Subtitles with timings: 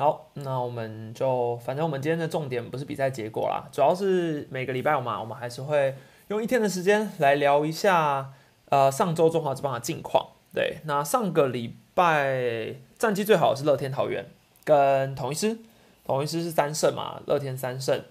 [0.00, 5.94] 好，那我们就反正我们今天的重点不是比赛结果啦，主要是每个礼拜嘛，我们还是会
[6.28, 8.32] 用一天的时间来聊一下
[8.70, 10.28] 呃上周中华之棒的近况。
[10.54, 14.24] 对，那上个礼拜战绩最好的是乐天桃园
[14.64, 15.58] 跟同一师，
[16.06, 18.02] 同一师是三胜嘛，乐天三胜，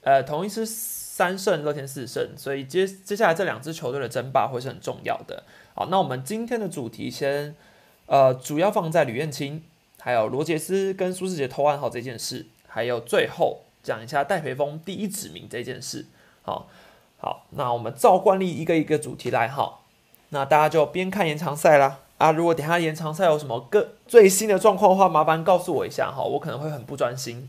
[0.00, 5.44] 呃，同一师三胜，乐天四胜，所以接接下来这两支球队的争霸会是很重要的。
[5.76, 7.54] 好，那我们今天的主题先
[8.06, 9.62] 呃主要放在吕彦青。
[10.00, 16.06] 还有罗杰斯跟苏世杰偷暗号这件事，还有最后讲一下戴培峰第一指名这件事。
[16.42, 16.68] 好，
[17.18, 19.80] 好，那我们照惯例一个一个主题来哈。
[20.30, 22.00] 那大家就边看延长赛啦。
[22.18, 27.48] 啊，如果等下延长赛有什么更最新的状况的话，麻烦告诉我一下哈，我可能会很不专心。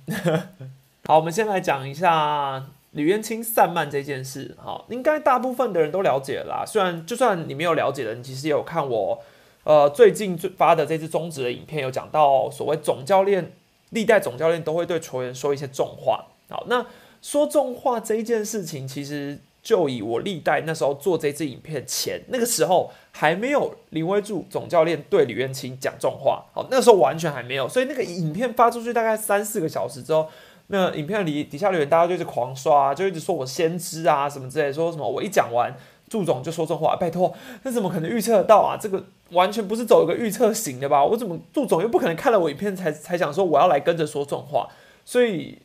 [1.06, 4.56] 好，我们先来讲一下吕彦青散漫这件事。
[4.58, 6.64] 好，应该大部分的人都了解啦。
[6.68, 9.24] 虽然就算你没有了解的，你其实也有看我。
[9.64, 13.52] 呃，最近最发的这支中职的影片有讲到，所谓总教练，
[13.92, 16.26] 历代总教练都会对球员说一些重话。
[16.50, 16.86] 好，那
[17.22, 26.46] 说重话这一件事情，其实就以我历代那时候做这支影片前，那个时候还没有林威柱总教练对吕彦青讲重话。
[26.54, 30.28] 好，那时候完全还没有，所以那个影片发出去大概三四个小时之后，
[30.68, 35.76] 那影片里底下留言大家就是狂刷，就一直说我先知啊什么之类，说什么我一讲完。
[36.10, 38.76] 祝总就说这话，拜托，那怎么可能预测得到啊？
[38.82, 41.06] 这个完全不是走一个预测型的吧？
[41.06, 44.68] 我怎么祝总又不可能看了我影片才才想说我要来跟着说这种话？
[45.06, 45.60] 所以，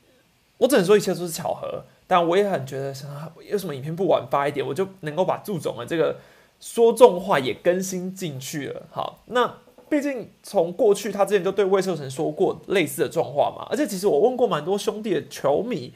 [0.59, 1.85] 我只能说一切都是巧合。
[2.07, 2.95] 但我也很觉得，
[3.51, 6.17] 有什么影片不晚发一点，我就能够把祝总的这个
[6.61, 8.83] 说重话也更新进去了。
[8.91, 9.51] 好，那
[9.89, 15.95] 毕竟从过去他之前就对魏寿成说过类似的重话嘛，而且其实我问过蛮多兄弟的球迷，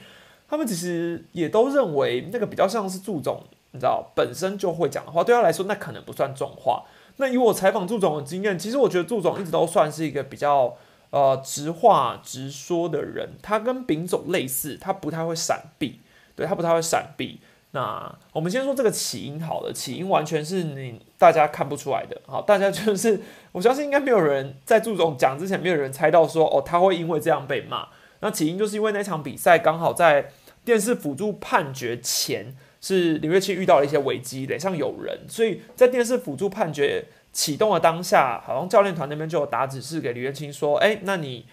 [0.49, 3.43] 他们其实也都认为那个比较像是祝总。
[3.73, 6.85] 你知道本身就会讲的话，对他来说那可能不算重话。
[7.19, 10.77] 那以我采访祝总的经验，其实我觉得祝总一直都算是一个比较
[11.11, 13.31] 呃直话直说的人。
[13.43, 16.01] 他跟丙总类似，他不太会闪避，
[16.37, 17.41] 对他不太会闪避。
[17.73, 22.19] 那我们先说这个起因好了，起因完全是你大家看不出来的。
[22.27, 23.21] 好，大家就是
[23.53, 27.89] 我相信应该没有人在祝总讲之前，没有人猜到说哦他会因为这样被骂。
[28.21, 30.31] 那起因就是因为那场比赛刚好在
[30.65, 32.57] 电视辅助判决前。
[32.81, 41.45] 是林月清遇到了一些危机，脸上有人，所以在电视辅助判决启动的当下，好像教练团那边就有打指示给李月清说：“哎，那你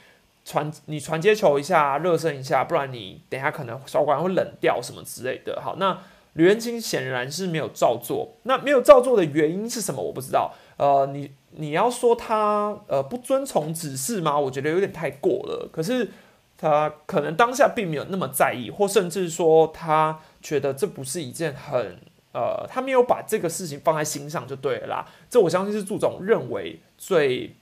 [0.44, 6.00] 传你传接球一下，热身一下，不然你等下可能小管会冷掉什么之类的。”好，那
[6.34, 8.36] 李元清显然是没有照做。
[8.44, 10.02] 那没有照做的原因是什么？
[10.04, 10.54] 我不知道。
[10.78, 14.38] 呃，你你要说他呃不遵从指示吗？
[14.40, 15.68] 我觉得有点太过了。
[15.72, 16.10] 可是
[16.58, 20.20] 他可能当下并没有那么在意，或甚至说他。
[20.46, 21.98] 觉得这不是一件很
[22.32, 25.08] 呃，他没有把这个事情放在心上就对了啦。
[25.28, 27.56] 这我相信是祝总认为最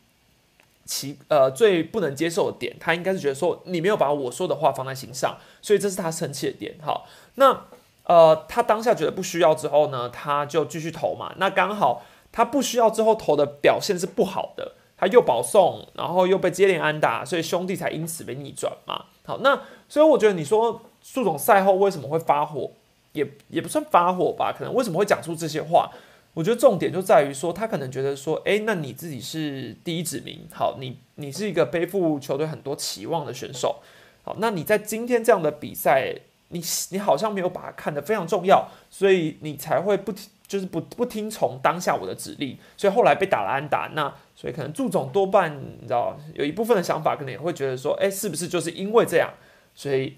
[0.83, 6.75] 奇呃最不能接受的点，他应该是觉得说你没有把我说的话放在心上，所以这是他生气的点。
[6.81, 7.67] 好，那
[8.03, 11.33] 呃他当下觉得不需要之后呢，他就继续投嘛。
[11.38, 19.05] 那刚好他不需要之后投的表现是不好的，他又保送，然后又被接连安打，所以兄弟才因此被逆转嘛。
[19.23, 20.81] 好，那所以我觉得你说。
[21.03, 22.72] 祝总赛后为什么会发火？
[23.12, 25.91] 也也不算发火吧，可能为什么会讲出这些话？
[26.34, 33.84] 我觉得重点就在于说，他可能觉得说，诶，那你自己是第一指名，好，你你是一个背负球队很多期望的选手，
[34.24, 36.16] 好，那你在今天这样的比赛，
[36.47, 36.59] 你
[36.90, 49.30] 你好像没有把它看得非常重要，所以你才会不听，就是不不听从当下我的指令，所以后来被打了安打，那所以可能祝总多半你知道，有一部分的想法可能也会觉得说，诶，是不是就是因为这样，
[49.75, 50.18] 所以。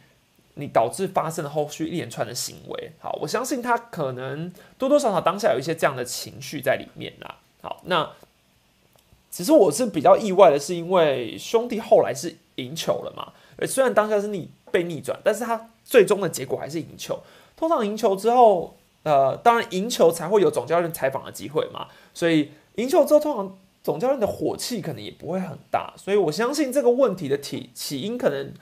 [0.57, 7.39] 你导致发生了后续一连串的行为，好，我相信他可能多多少少当下有一些这样的情绪在里面啦。
[7.61, 8.09] 好，那
[9.29, 13.33] 其实我是比较意外的，是因为兄弟后来是赢球了嘛？
[13.57, 17.19] 而虽然当下是逆被逆转，但是他最终的结果还是赢球。
[17.57, 21.87] 通常赢球之后，呃，当然赢球才会有总教练采访的机会嘛。
[22.13, 25.93] 所以赢球之后，通常总教练的火气可能也不会很大。
[25.97, 28.53] 所以我相信这个问题的起起因可能。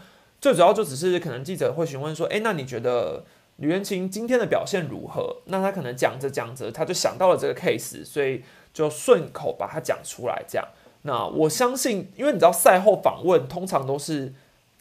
[0.43, 3.23] 最主要就只是可能记者会询问说，哎，那你觉得
[3.55, 5.37] 吕元清今天的表现如何？
[5.45, 8.43] 那他可能讲着讲着，他就想到了这个 case，所以
[8.73, 10.43] 就顺口把它讲出来。
[10.45, 10.67] 这样，
[11.03, 14.33] 那我相信，因为你知道赛后访问通常都是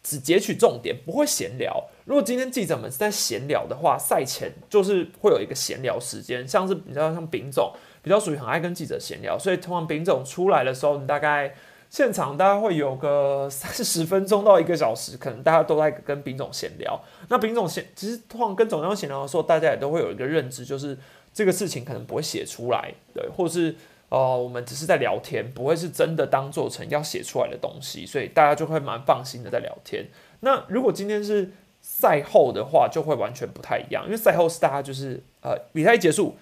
[0.02, 1.84] 只截取重点，不会闲聊。
[2.06, 7.72] 如果今天记者们是在闲聊的话，赛前就是会有一个闲聊时间，像是你知道像丙总
[8.02, 11.54] 比较属于很爱跟记者闲聊，所以通常丙总出来的时候，你大概。
[11.92, 16.98] 现场大概会有个三十分钟到一个小时，可能大家都在跟丙总闲聊。
[17.28, 20.96] 那丙总闲，其实通常跟总教练闲聊的时候，大家也都会有一个认知，就是
[21.34, 23.76] 这个事情可能不会写出来，对，或是
[24.08, 30.06] 哦，我们只是在聊天，不会是真的当做成要写出来的东西，所以大家就会蛮放心的在聊天。
[30.40, 31.52] 那如果今天是
[31.82, 36.36] 赛后的话，就会完全不太一样，因为赛后是大家就是呃比赛结束，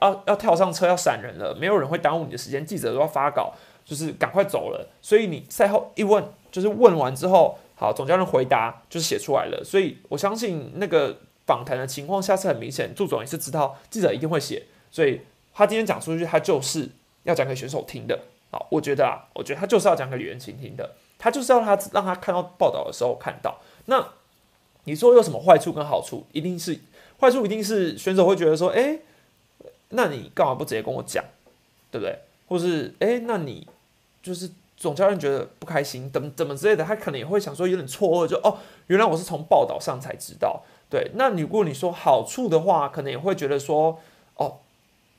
[0.00, 3.52] 要要跳上车要闪人了，没有人会耽误你的时间，记者都要发稿，
[3.86, 4.86] 就是赶快走了。
[5.00, 6.22] 所以你赛后一问，
[6.52, 9.64] 就是问完之后，好，总教练回答就是写出来了。
[9.64, 11.16] 所以我相信那个
[11.46, 15.22] 访谈的情况下是很明显，祝总也是知道记者一定会写，所以
[15.54, 16.90] 他今天讲出去，他就是。
[17.26, 18.16] 要讲给选手听的，
[18.52, 23.58] 好，我觉得啊，我觉得他就是要讲给李元琴听的，他就是要他让他看到报道的时候看到。
[23.86, 24.06] 那
[24.84, 26.24] 你说有什么坏处跟好处？
[26.30, 26.78] 一定是
[27.18, 29.00] 坏处，一定是选手会觉得说，哎，
[29.88, 31.24] 那你干嘛不直接跟我讲，
[31.90, 32.16] 对不对？
[32.46, 33.66] 或是哎，那你
[34.26, 38.58] 就是总教练觉得不开心，怎么怎么之类的，他可能也会想说有点错愕，就哦，
[38.88, 40.64] 原来我是从报道上才知道。
[40.90, 44.00] 对，那如果你说好处的话，可能也会觉得说，
[44.34, 44.58] 哦。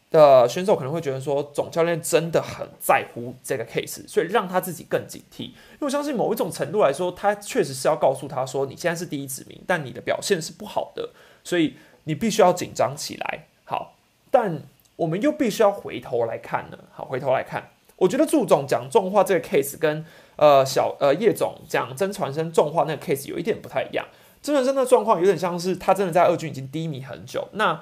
[0.10, 5.44] 的选手可能会觉得说，总教练真的很在乎这个 case，所以让他自己更警惕。
[5.44, 11.10] 因为我相信某一种程度来说，他确实是要告诉他说，你现在是第一指名，但你的表现是不好的，
[11.44, 11.76] 所以
[12.06, 13.48] 你必须要紧张起来。
[13.66, 13.96] 好，
[14.32, 14.62] 但
[14.96, 16.80] 我们又必须要回头来看呢。
[16.94, 20.06] 好，回头来看，我觉得祝总讲重话这个 case 跟
[20.38, 24.06] 呃小呃叶总讲曾传生重话那个 case 有一点不太一样。
[24.42, 27.82] 曾传生的状况有点像是他真的在二军已经低迷很久，那。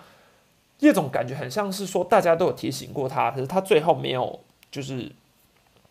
[0.80, 5.10] 叶总感觉很像是说，大家都有提醒过他，可是他最后没有就是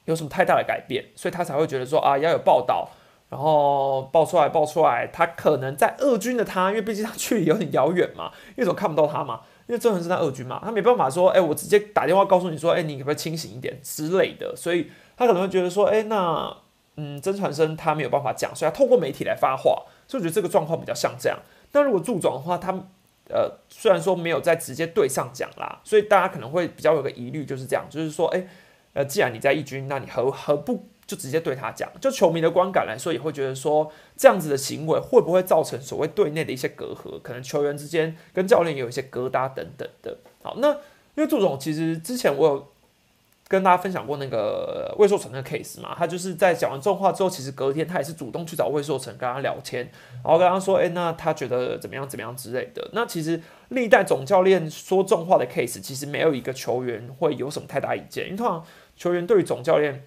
[0.04, 2.90] 有什么太大的改变，所以他才会觉得说啊，要有报道，
[3.30, 16.56] 然后爆出来，爆出来，他可能在二军的他，因为毕竟他距离有点遥远嘛，叶总看不到他嘛，因为周恒是在二军嘛，他没办法说，哎，我直接打电话告诉你说，哎，你可不可以清醒一点之类的，所以他可能会觉得说，哎，那
[16.96, 21.38] 嗯，曾传生他没有办法讲，所以他透过媒体来发话，所以我觉得这个状况比较像这样。
[21.72, 22.74] 那如果祝总的话，他。
[23.30, 28.46] 呃，虽然说没有在直接对上讲啦，所以大家可能会比较有个疑虑，就是这样，就是说，哎，
[28.92, 31.90] 呃，既然你在一军，那你何何不就直接对他讲？
[32.00, 37.20] 就球迷的观感来说，也会觉得说，这样子的行为会不会造成所谓队内的一些隔阂？
[37.22, 40.16] 可能球员之间跟教练有一些疙瘩等等的。
[40.42, 42.66] 好，那因为祝总其实之前我有。
[43.46, 49.84] 跟大家分享过那个魏硕成的 case 嘛，他就是在讲完这种话之后，其实隔天他也是主动去找魏硕成跟他聊天，
[50.24, 52.88] 然后跟他说，哎，那他觉得怎么样怎么样之类的。
[52.94, 58.64] 那其实历代总教练说重话的 case，其实没有一个球员会有什么太大意见，因为通常
[58.96, 60.02] 球员对于总教练，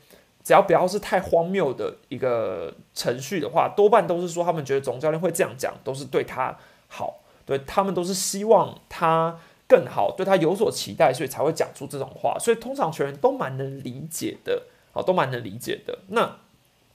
[0.48, 6.58] 只要不要是太荒谬的一个程序的话，多半都是说他们觉得总教练会这样讲，都是对他
[6.88, 7.16] 好，
[7.46, 9.38] 对他们都是希望他。
[9.70, 14.64] 更好对他有所期待，所以才会讲出这种话，所以通常球员都蛮能理解的，
[14.94, 16.00] 好，都蛮能理解的。
[16.08, 16.38] 那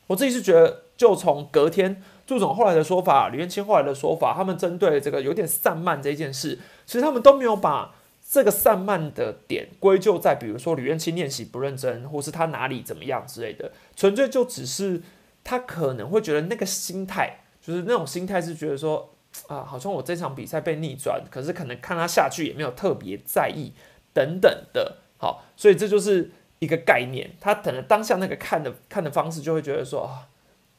[0.06, 7.94] 我自己是觉得，就从隔天祝总后来的说法，李彦青后来的说法，他们针对这个有点散漫这件事，其实他们都没有把
[8.32, 15.02] 这个散漫的点归咎在，比如说吕彦青练习不认真，或是他哪里怎么样之类的，纯粹就只是
[15.44, 19.10] 他可能会觉得那个心态，就是那种心态是觉得说。
[19.48, 23.72] 啊，好像我这场比赛被逆转，可是可能看他下去也没有特别在意
[24.12, 27.30] 等等的，好，所以这就是一个概念。
[27.40, 30.28] 他可能当下那个看的看的方式就会觉得说，啊，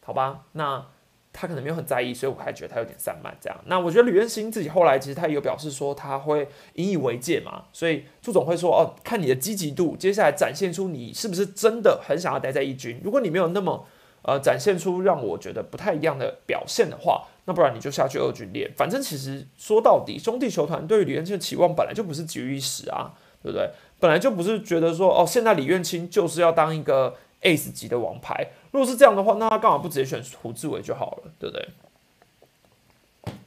[0.06, 0.85] 好吧，那
[1.33, 3.59] 他可能没有很在意，所以我还觉得他有点散漫这样。
[3.65, 13.01] 那我觉得吕彦兴自己后来其实他也有表示说他会引以为戒嘛，所以朱总会说，哦，看你的积极度，接下来展现出你是不是真的很想要待在一军。
[13.03, 13.85] 如果你没有那么
[14.21, 17.25] 呃展现出让我觉得不太一样的表现的话。
[17.45, 23.11] 那不然你就下去二军练，反正其实说到底，兄弟球团对于李彦青的期望本来就不是急于一时啊，
[23.42, 23.69] 对不对？
[23.99, 28.47] 本来就不是觉得说哦，现在李彦青就是要当一个 ace 级的王牌。
[28.73, 31.69] 如果是这样的话，那他干嘛不直接选胡志伟就好了，对不对？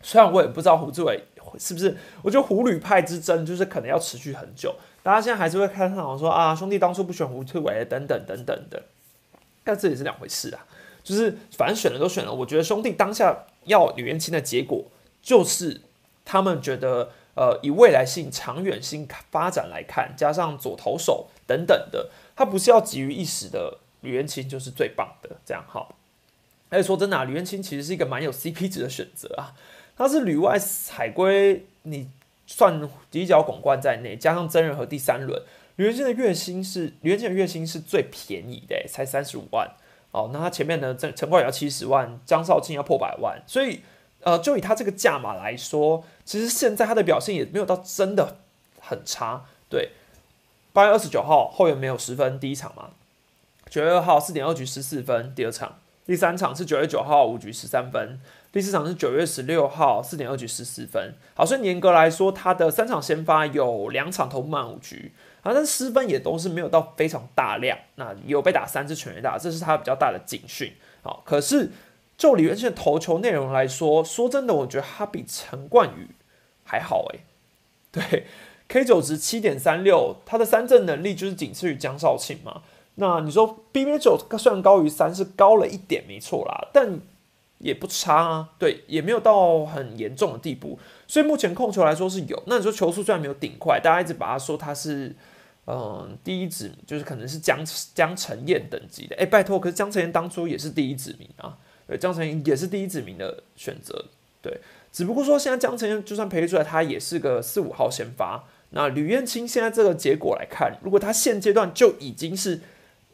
[0.01, 1.21] 虽然我也不知道胡志伟
[1.59, 8.85] 是不是，我觉得胡吕派之争就是可能要持续很久，大家现在还是会看到说啊，兄弟当初不选胡志伟等等等等的，
[9.65, 10.65] 但这也是两回事啊。
[11.03, 14.85] 就是反正选了都选了，我觉得兄弟当下要吕彦青的结果，
[15.21, 15.81] 就是
[16.25, 25.87] 他们觉得，呃，以未来性、长远性发展来看，加上左投手等等的，他不是要急于一时的，吕彦青就是最棒的，这样哈。
[26.69, 29.55] 而且说真的，吕彦青其实是一个蛮有 CP 值的选择啊，
[29.97, 30.59] 他是旅外
[30.91, 32.09] 海归，你
[32.47, 35.43] 算底角拱冠在内，加上真人和第三轮，
[35.77, 39.71] 吕彦青的月薪是吕彦青的月薪是最便宜的，才三十五万。
[40.13, 40.97] 哦，那他前面呢？
[40.99, 43.83] 陈陈冠宇要七十万，张少庆要破百万，所以
[44.21, 48.39] 呃，就以他这个价码来说，其实现在他的表现也没有到真的
[48.81, 49.45] 很差。
[49.69, 49.91] 对，
[50.73, 52.93] 八月二十九号后援没有十分，第一场嘛，
[53.69, 58.21] 九月二号四点二局十四分，第二场，第三场是九月九号五局十三分，
[58.53, 61.15] 第四场是九月十六号四点二局十四分。
[61.35, 65.13] 好，所以严格来说，他的三场先发有两场投满五局。
[65.43, 70.73] 好，但失分也都是没有到非常大量，那有被打三支全垒打，这是他比较大的警讯。
[71.03, 71.73] 好，可是
[72.17, 76.11] 就李元庆的投球内容来说，说真的，我觉得他比陈冠宇
[76.65, 77.21] 还好诶。
[77.91, 78.27] 对
[78.69, 82.63] ，K 九值七点三六，他的三振能力就是仅次于江少庆嘛。
[82.99, 86.99] 那你说 BB 九虽然高于三，是高了一点，没错啦，但
[87.59, 88.49] 也不差啊。
[88.59, 90.79] 对，也没有到很严重的地步。
[91.07, 92.43] 所以目前控球来说是有。
[92.47, 95.15] 那你说球速虽然没有顶快，大家一直把它说它是
[95.67, 97.63] 嗯第一指，就是可能是江
[97.95, 99.15] 江晨燕等级的。
[99.17, 101.59] 哎，拜托，可是江晨燕当初也是第一指名啊。
[101.87, 104.07] 对，江晨燕也是第一指名的选择。
[104.41, 104.59] 对，
[104.91, 108.45] 只不过说现在江晨燕就算培育出来，他也是个四五号先发。
[108.71, 112.63] 那吕彦青现在这个结果来看，如果他现阶段就已经是。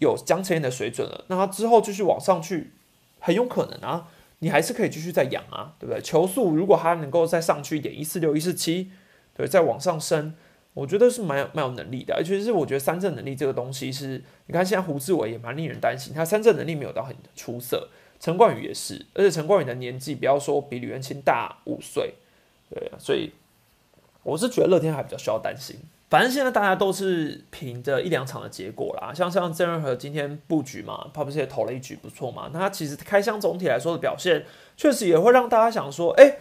[0.03, 2.73] 有江千燕的水准了，那他之后继续往上去，
[3.21, 4.09] 很有可能啊，
[4.41, 6.03] 你还是可以继续再养啊，对不对？
[6.03, 8.91] 球速如果他能够再上去一点，一四六、一四七，
[9.35, 10.35] 对，再往上升，
[10.75, 12.15] 我觉得是蛮有蛮有能力的。
[12.15, 22.15] 而且是我觉得三振能力这个东西是，你看现在胡志伟也蛮令人担心，他三振能力没有到很出色，陈冠宇也是，而且陈冠宇的年纪不要说比吕元清大五岁，
[22.69, 23.31] 对，所以
[24.25, 25.77] 我是觉得乐天还比较需要担心。
[26.13, 32.51] 反正现在大家都是凭着一两场的结果啦，像像郑仁和今天布局嘛，他不是也投了一局不错嘛？
[32.53, 34.45] 那他其实开箱总体来说的表现，
[34.77, 36.37] 确实也会让大家想说，哎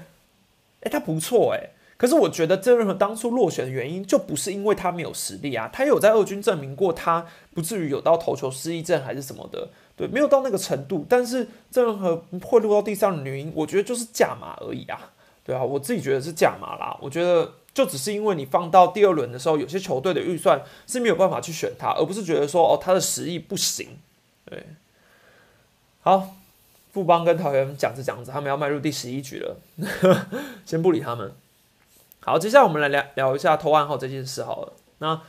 [0.81, 1.69] 哎，他不错哎。
[1.95, 11.05] 可是我觉得郑仁和当初落选的原因，就不是因为他没有实力啊，他有在二军证明过，他不至于有到投球失忆症还是什么的，对，没有到那个程度。
[11.07, 15.13] 但是郑仁和会落到第三的原因，我觉得就是价码而已啊，
[15.45, 17.53] 对啊，我自己觉得是价码啦，我觉得。
[17.73, 23.97] 就只是因为你放到第二轮的时候，有些球队的预算是没有办法去选他，而不是觉得说哦他的实力不行。
[24.45, 24.65] 对，
[26.01, 26.35] 好，
[26.91, 29.57] 富邦跟桃园讲着讲着，他们要迈入第十一局了，
[30.65, 31.33] 先不理他们。
[32.19, 34.73] 好，接下来我们来聊聊一下投案号这件事好了。
[34.97, 35.21] 那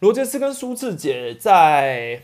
[0.00, 2.22] 罗杰斯跟苏志杰在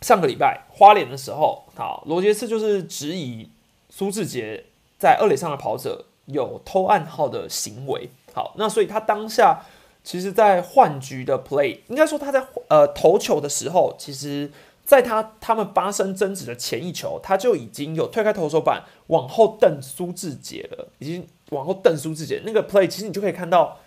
[0.00, 3.50] 上个礼拜花莲的时候，好，罗杰斯就是质疑
[3.90, 4.64] 苏志杰
[4.98, 8.08] 在二垒上的跑者有偷暗号的行为。
[8.34, 9.64] 好，那所以他当下
[10.02, 14.50] 其实，在换局的 play，应该说他在呃投球的时候，其实
[14.84, 23.78] 在他他们发生争执的前一球，他就已经有推开投手板往后瞪苏志杰了，已经往后瞪苏志杰那个 play，其实你就可以看到，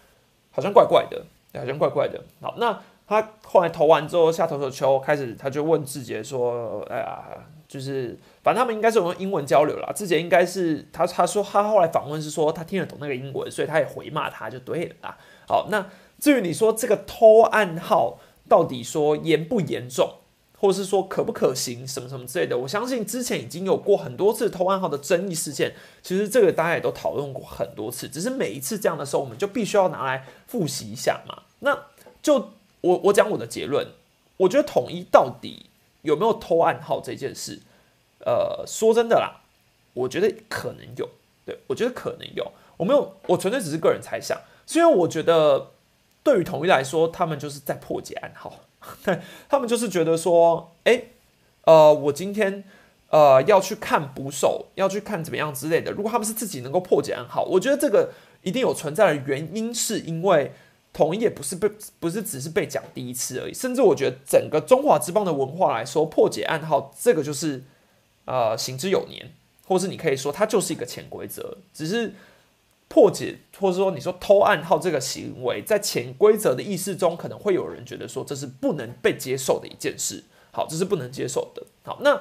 [0.49, 1.23] 好像怪怪的，
[1.53, 2.23] 好像怪怪的。
[2.41, 7.23] 好，那他后来投完之后下投手球开始，他就问志杰说：“哎呀。”
[7.67, 9.91] 就是，反正他们应该是用英文交流啦。
[9.93, 15.17] 志杰应该是他他说他后来访问是说他听得懂那个英文，所以他也回骂他就对了啦。
[15.45, 15.85] 好，那
[16.17, 20.19] 至于你说这个偷暗号到底说严不严重，
[20.57, 25.73] 或是说可不可行什么什么之类的，我相信之前已经有过很多次偷暗号的争议事件。
[26.01, 31.39] 其实这个大家也都讨论过很多次，只是每一次这样的时候，我们就必须要拿来复习一下嘛。
[31.59, 31.77] 那
[32.21, 32.51] 就
[32.87, 33.87] 我我讲我的结论，
[34.37, 35.67] 我觉得统一到底。
[36.03, 37.59] 有没有偷暗号这件事？
[38.19, 39.41] 呃，说真的啦，
[39.93, 41.09] 我觉得可能有。
[41.43, 42.53] 对我觉得可能有。
[42.77, 44.39] 我没有，我纯粹只是个人猜想。
[44.65, 45.71] 虽然我觉得
[46.23, 48.53] 对于统一来说，他们就是在破解暗号，
[49.49, 51.07] 他们就是觉得说，哎，
[51.65, 52.63] 呃，我今天
[53.09, 55.91] 呃要去看捕手，要去看怎么样之类的。
[55.91, 58.13] 如果他们是自己能够破解暗号，我觉得这个
[58.43, 60.53] 一定有存在的原因，是因为。
[60.97, 67.63] 统一也不是被不是只是被讲第一次而已，甚至我觉得整个中华之邦的文化来说，破解暗号这个就是
[68.25, 69.31] 呃行之有年，
[69.67, 72.15] 或是你可以说它就是一个潜规则，只是
[72.87, 80.23] 破解或者说你说偷暗号这个行为，在潜规则的意识中，可能会有人觉得说这是不能被接受的一件事。
[80.51, 81.61] 好，这是不能接受的。
[81.83, 82.19] 好，那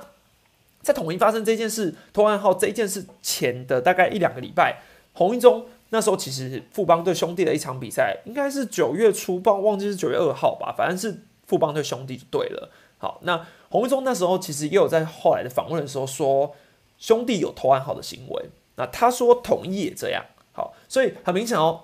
[0.82, 4.82] 在统一发生这件事偷暗号这件事前的大概一两个礼拜，
[5.14, 5.64] 红一中。
[5.90, 12.70] 那时候其实富邦对兄弟的一场比赛，应该是九月初，忘忘记是九月二号吧，反正是富邦对兄弟就对了。
[12.98, 16.54] 好，那洪一中那时候其实也有在后来的访问的时候说，
[16.98, 18.46] 兄弟有投暗号的行为。
[18.76, 20.24] 那他说统一也这样。
[20.52, 21.82] 好，所以很明显哦，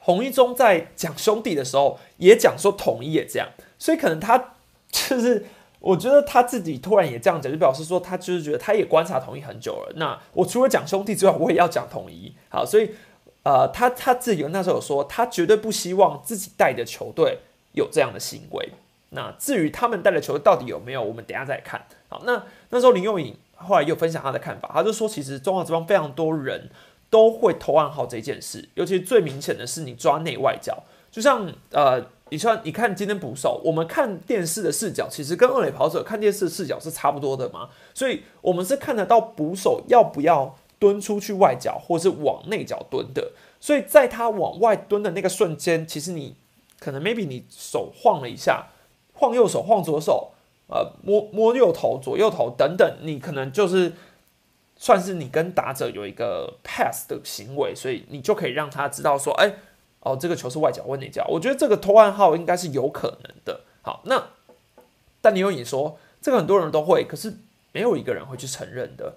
[0.00, 3.48] 洪一中在讲兄弟的时候，也讲说统一也这样。
[3.78, 4.54] 所以可能他
[4.90, 5.46] 就是。
[5.80, 9.92] 我觉得他自己突然也这样讲，就表示说他就是觉得他也观察统一很久了。
[9.96, 12.34] 那我除了讲兄弟之外，我也要讲统一。
[12.48, 12.90] 好，所以
[13.42, 17.38] 呃，他他自己那时候有说，他绝对不希望自己带的球队
[17.72, 18.70] 有这样的行为。
[19.10, 21.86] 那至于他们带的球队到底有没有，我们等下再看。
[22.08, 26.68] 好，那那时候林佑颖后来又分享他的看法，他就说，其实中华之邦非常多人
[27.08, 30.82] 都会投暗号这件事，尤其最明显的是你抓内外角，
[31.16, 32.04] 就像呃。
[32.28, 37.68] 你说，你看今天捕手，我们看电视的视角，其实跟二垒跑者看电视的视角是差不多的嘛？
[37.94, 43.30] 所以，我们是看得到捕手要不要蹲出去外角，或是往内角蹲的。
[43.60, 46.34] 所以，在他往外蹲的那个瞬间，其实你
[46.80, 48.70] 可能 maybe 你手晃了一下，
[49.14, 50.32] 晃右手，晃左手，
[50.66, 53.92] 呃，摸摸右头，左右头等等，你可能就是
[54.76, 59.54] 算是你跟打者有一个 pass 的行为，所以你就可以让他知道说，哎，
[60.06, 61.26] 哦，这个球是外角或内角。
[61.28, 63.62] 我觉得这个偷暗号应该是有可能的。
[63.82, 64.28] 好，那
[65.20, 67.34] 但你有你说这个很多人都会，可是
[67.72, 69.16] 没有一个人会去承认的。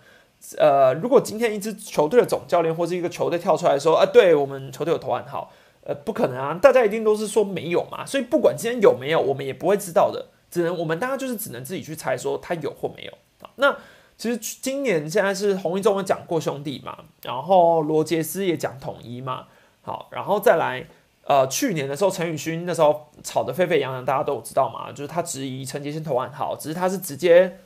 [0.57, 5.51] 呃，如果今天一支球队的总教练或是一个球队跳出来说，啊，对我们球队有投暗号，
[5.83, 13.13] 呃，不可能啊，大家一定都是说没有嘛，所以不管今天有没有，我们也不会知道的，只能我们大家就是只能自己去猜说他有或没有。
[13.57, 13.75] 那
[14.17, 19.47] 其实今年现在是洪一中有讲过兄弟嘛，然后罗杰斯也讲统一嘛，
[19.81, 20.85] 好，然后再来，
[21.23, 27.59] 呃，去年的时候陈宇勋那时候吵得沸沸扬扬，大家都知道嘛，就是他质疑陈杰先投案，好，只是他是直接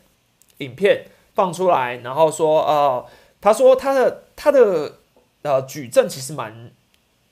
[0.58, 1.06] 影片。
[1.36, 3.04] 放出来，然后说，呃，
[3.42, 5.00] 他说他的他的
[5.42, 6.72] 呃举证其实蛮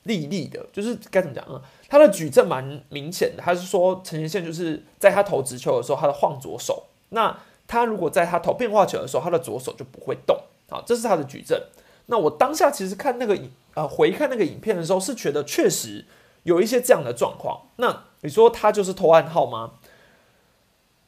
[0.02, 1.62] 利利的，就是该怎么讲呢？
[1.88, 10.36] 他的举证蛮明显的，他是说陈贤宪就是在他投直球的时候，他的晃左手，那他如果在他投变化球的时候，他的左手就不会动，
[10.68, 11.56] 好，这是他的举证。
[12.06, 16.04] 那我当下其实看那个影呃回看那个影片的时候，是觉得确实
[16.42, 17.68] 有一些这样的状况。
[17.76, 19.72] 那你说他就是偷暗号吗？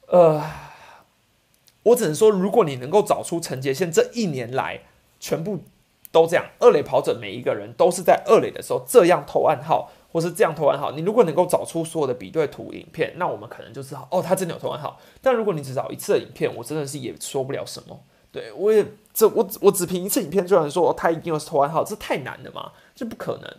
[0.06, 0.42] 呃。
[1.84, 4.80] 我只能说，如果你能够找出陈杰宪这一年来
[5.20, 5.58] 全部
[6.10, 14.98] 都这样，二垒跑者每一个人都是在二垒的时候这样投暗号，或是这样投暗号，你如果能够找出所有的比对图影片，那我们可能就知道，哦，他真的有投暗号。
[15.20, 18.00] 但如果你只找一次的影片，我真的是也说不了什么。
[18.34, 23.56] 对我也这我我只凭一次影片就能说他一定有投暗号，这太难了嘛，这不可能。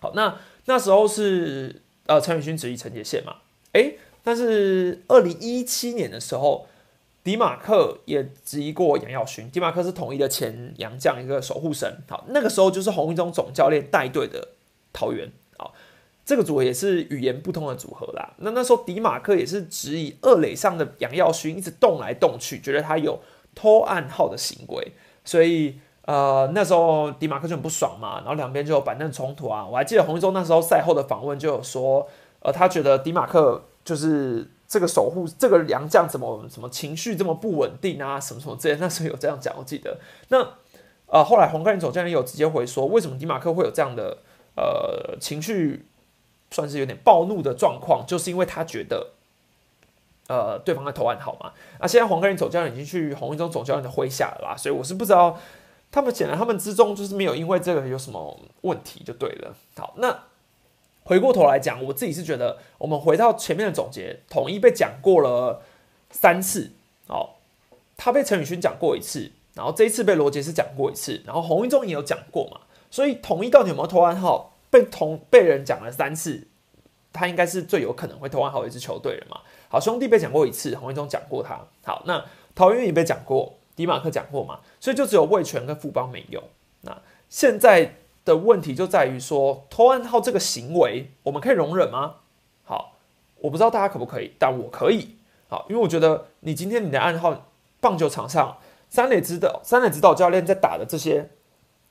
[0.00, 0.34] 好，那
[0.64, 3.36] 那时候是呃陈宇勋质疑陈杰宪嘛，
[3.72, 6.66] 诶，但是二零一七年的时候。
[7.24, 11.98] 迪马克也质疑过杨耀勋，迪马克是统一的前洋将，一个守护神。
[12.08, 14.48] 好，那个时候就是洪一中总教练带队的
[14.92, 15.30] 桃园。
[15.56, 15.72] 好，
[16.26, 18.34] 这个组合也是语言不通的组合啦。
[18.38, 23.20] 那那时候迪马克也是质疑二垒上的杨耀勋一直动来动去，觉得他有
[23.54, 24.92] 偷暗号的行为，
[25.24, 29.66] 所以呃那时候迪马克就很不爽嘛，然后两边就有板凳冲突啊。
[29.66, 32.08] 我还记得洪一中那时候赛后的访问就有说，
[32.40, 34.50] 呃，他觉得迪马克就是。
[34.72, 38.18] 这个守护这个良将怎么什么情绪这么不稳定啊？
[38.18, 39.98] 什么什么之类，那时候有这样讲，我记得。
[40.28, 40.38] 那
[41.04, 44.16] 呃，后来红冠总教练有直接回说，为什么迪马克会有这样的
[44.56, 45.84] 呃情绪，
[46.50, 49.10] 算是有点暴怒的状况，就是因为他觉得
[50.32, 51.52] 呃对方的投暗号嘛。
[51.80, 55.38] 那现在黄冠总教练已经去红一中总教练的麾下了啦，所以我是不知道
[55.90, 59.54] 他们显然他们之中就是没有因为这个有什么问题就对了。
[59.76, 60.18] 好，那。
[61.04, 65.60] 回过头来讲，我自己是觉得，我们回到前面的总结，统一被讲过了
[66.12, 66.70] 三次，
[67.08, 67.30] 哦，
[67.96, 76.46] 他被陈宇勋讲过一次，然后这一次被罗杰斯讲过一次，然后洪一中也有讲过嘛，所以统一到底有没有投暗号，被同被人讲了三次，
[77.12, 79.40] 他应该是最有可能会投暗号一支球队了嘛。
[79.72, 82.22] 好，兄弟被讲过一次，洪一中讲过他，好，那
[82.54, 86.44] 桃园也被讲过，迪马克讲过嘛，所以就只有魏权跟富邦没有。
[86.82, 86.96] 那
[87.28, 87.94] 现在。
[88.24, 92.18] 的问题就在于说偷暗号这个行为，我们可以容忍吗？
[92.62, 92.92] 好，
[93.40, 95.16] 我不知道大家可不可以，但我可以。
[95.48, 97.48] 好，因为我觉得你今天你的暗号，
[97.80, 98.58] 棒球场上
[98.88, 101.30] 三垒指导三垒指导教练在打的这些，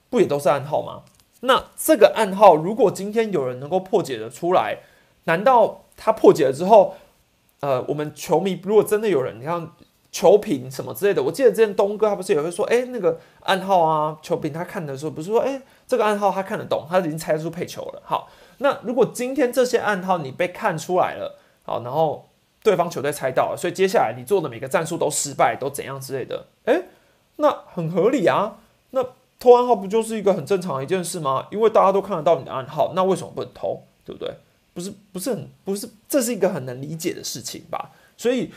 [0.09, 1.03] 不也都是暗号吗？
[1.41, 4.77] 那这个暗号，如果今天有人能够破解的出来，
[5.25, 6.95] 难道他破解了之后，
[7.61, 9.71] 呃，我们球迷如果真的有人，你看。
[10.13, 18.01] 球评什么之类的，我记得之前东哥他不是也会说，哎，那个暗号啊，球评他看的时候不是说，哎，这个暗号他看得懂，他已经猜出配球了。
[18.03, 22.27] 好，那如果今天这些暗号你被看出来了，好，然后
[22.61, 26.81] 对方球队猜到了，所以接下来你做的每个战术都失败，都怎样之类的，哎，
[27.37, 28.57] 那很合理啊。
[28.89, 29.01] 那
[29.39, 31.47] 偷暗号不就是一个很正常的一件事吗？
[31.51, 33.83] 因为大家都看得到你的暗号，那为什么不能偷？
[34.03, 34.35] 对不对？
[34.73, 37.91] 不是，不是很，不是，这是一个很能理解的事情吧？
[38.17, 38.51] 所以。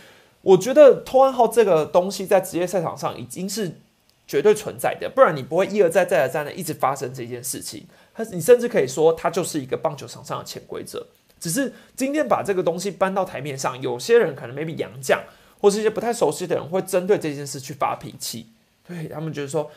[0.45, 3.81] 我觉得偷暗号这个东西在职业赛场上已经是
[4.27, 7.87] 绝对存在的，不然你不会一而再、再而三的一直发生这件事情。
[8.13, 11.07] 它，你甚至可以说它就是一个棒球场上的潜规则。
[11.41, 15.25] 只是今天把这个东西搬到台面上，有些人可能 maybe 洋将
[15.59, 18.49] 或是一些不太熟悉的人会针对这件事去发脾气，
[18.87, 19.71] 对他们觉得说，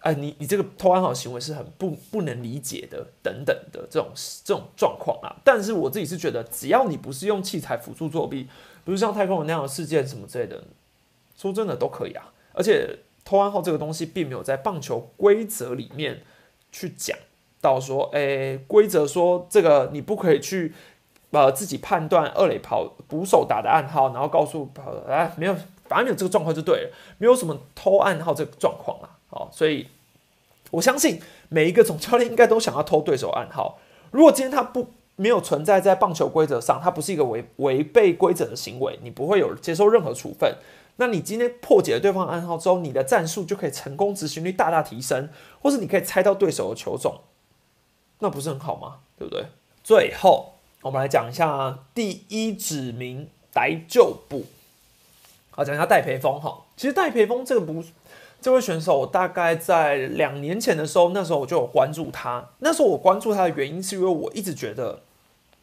[0.00, 4.10] 哎，你你这个偷暗号行为是很不不能理解的，等等的这种
[4.44, 5.36] 这种状况啊。
[5.44, 8.48] 但是我自己是觉得，只要你不是用器材辅助作弊。
[8.84, 10.64] 比如像太空人那样的事件什么之类的，
[11.36, 12.32] 说真的都可以啊。
[12.54, 16.22] 而且偷暗号这个东西并没有在棒球规则里面
[16.72, 17.18] 去讲
[17.60, 20.72] 到说，诶，规则说这个你不可以去
[21.32, 29.17] 呃自己判断二垒跑捕手打的暗号，然后告诉跑哎没有，反正没有这个状况就对了，没有什么偷暗号这个状况啊。
[29.52, 29.88] 所以
[30.70, 33.78] 我相信每一个总教练应该都想要偷对手暗号。
[34.10, 40.56] 如果今天他不没有存在在棒球规则上，它不是一个违违背规则的行为，你不会有接受任何处分。
[40.96, 45.28] 那你今天破解了对方暗号之后，你的战术就可以成功执行率大大提升，
[45.60, 47.20] 或是你可以猜到对手的球种，
[48.20, 48.98] 那不是很好吗？
[49.18, 49.46] 对不对？
[49.82, 54.44] 最后，我们来讲一下第一指名来救补。
[55.50, 56.64] 好，讲一下戴培峰哈。
[56.76, 57.82] 其实戴培峰这个不，
[58.40, 62.50] 这位选手，大概在两年前的时候，那时候我就有关注他。
[62.58, 65.02] 那时候我关注他的原因，是因为我一直觉得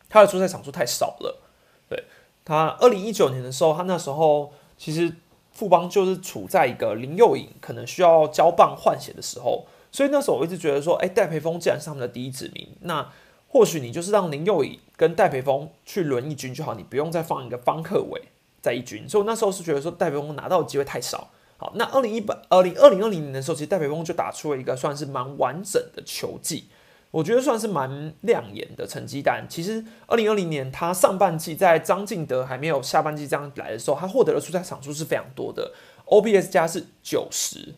[0.09, 1.41] 他的出赛场数太少了。
[1.89, 2.03] 对
[2.43, 5.13] 他，二零一九年的时候，他那时候其实。
[5.55, 13.09] 富邦就是处在一个林佑颖可能需要交棒换血的时候，所以那时候我一直觉得说，哎，戴培峰既然是他们的第一指名，那
[13.47, 18.23] 或许你就是让林佑颖跟戴培峰去轮一军就好，你不用再放一个方克伟
[18.61, 19.07] 在一军。
[19.07, 21.29] 所以那时候是觉得说，戴培峰拿到的机会太少。
[21.57, 26.69] 好，那二零一八、二零二零二零年的时候，其实戴培峰就打出了一个算是蛮完整的球技。
[27.11, 29.45] 我觉得算是蛮亮眼的成绩单。
[29.47, 35.71] 其实，二零二零年他上半季在张敬德还没有下半季这样来的时候，他获得的出赛场数是非常多的
[36.07, 37.75] ，OPS 加是九十。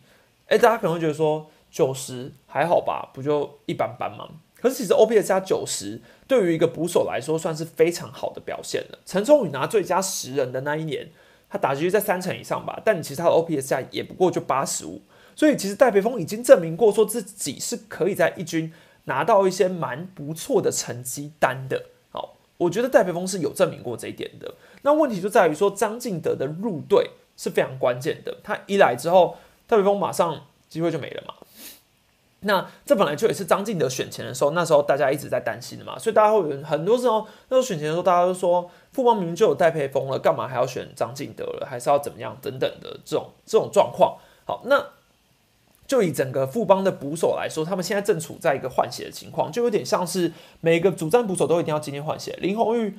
[0.48, 4.28] 哎，大家可能会觉得说九十还好吧，不就一般般吗？
[4.60, 8.98] 可是其实 OPS 加九十对于一个捕手来说算是非常好的表现了。
[9.06, 11.12] 陈聪宇拿最佳十人的那一年，
[11.50, 15.02] 他打击率在三成以上吧，但其实他的 OPS 加也不过就八十五。
[15.36, 18.74] 所以其实戴培峰已经证明过说自己是可以在一军。
[19.10, 24.54] 拿到一些蛮不错的成绩单的，好，我觉得戴培峰是有证明过这一点的。
[24.82, 31.36] 那问题就在于说张敬德的入队是非常关键的，他一来之后，戴培峰马上机会就没了嘛。
[32.48, 44.18] 那这本来就也是张敬德选前的时候，那时候大家一直在担心的嘛，所以大家会有很多时候那时候选前的时候，大家都说富邦明明就有戴佩峰了，干嘛还要选张敬德了，还是要怎么样等等的这种这种状况。
[44.46, 44.84] 好，那。
[45.88, 52.38] 就以整个富邦的捕手来说，他们现在正处在一个换血的情况，就有点像是每个主战捕手都一定要今天换血。
[52.42, 52.98] 林红玉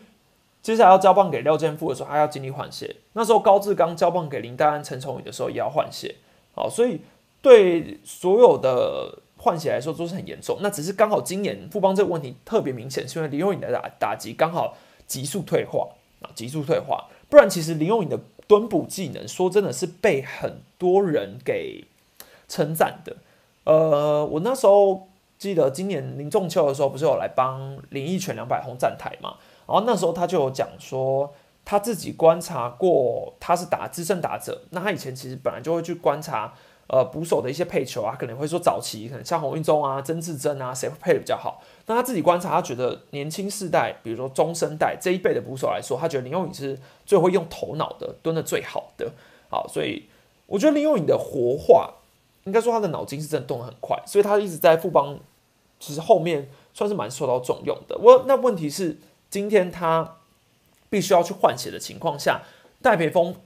[0.63, 6.15] 接下来要交棒给廖健富的时候，他要经历换血；那时候高志刚交棒给林丹、陈崇宇的时候，也要换血。
[6.55, 7.03] 好，所以
[7.43, 10.59] 对所有的换起来说都是很严重。
[10.61, 15.88] 那只是刚好今年富邦这个问题特别明显，是因为林永颖的打打击刚好急速退化
[16.20, 17.09] 啊，急速退化。
[17.31, 21.87] 不然其实林永颖的蹲捕技能，说真的是被很多人给。
[22.51, 23.14] 称赞的，
[23.64, 25.07] 呃，我那时候
[25.38, 29.37] 记得今年林仲秋的时候，不是有来帮林奕泉两百红站台嘛？
[29.66, 36.55] 然后那时候他就有讲说，他自己观察过，他是打资深打者，那他以前其实本来就会去观察，
[36.88, 41.62] 呃，捕手的一些配球啊，可能会说早期可能像洪运忠啊、曾志珍啊，谁会配的比较好？
[41.87, 49.12] 那他自己观察，他觉得年轻世代，比如说中生代这一辈的捕手来说，他觉得林佑颖是最会用头脑的，蹲的最好的。
[49.48, 50.09] 好，所以
[50.46, 51.94] 我觉得林佑颖的活化。
[52.44, 55.18] 应该说他的脑筋是真的动得很快，所以他一直在富邦，
[55.79, 57.98] 其实后面算是蛮受到重用的。
[57.98, 58.96] 我那问题是，
[59.29, 60.16] 今天他
[60.88, 62.40] 必须要去换血的情况下，
[62.81, 63.37] 戴培峰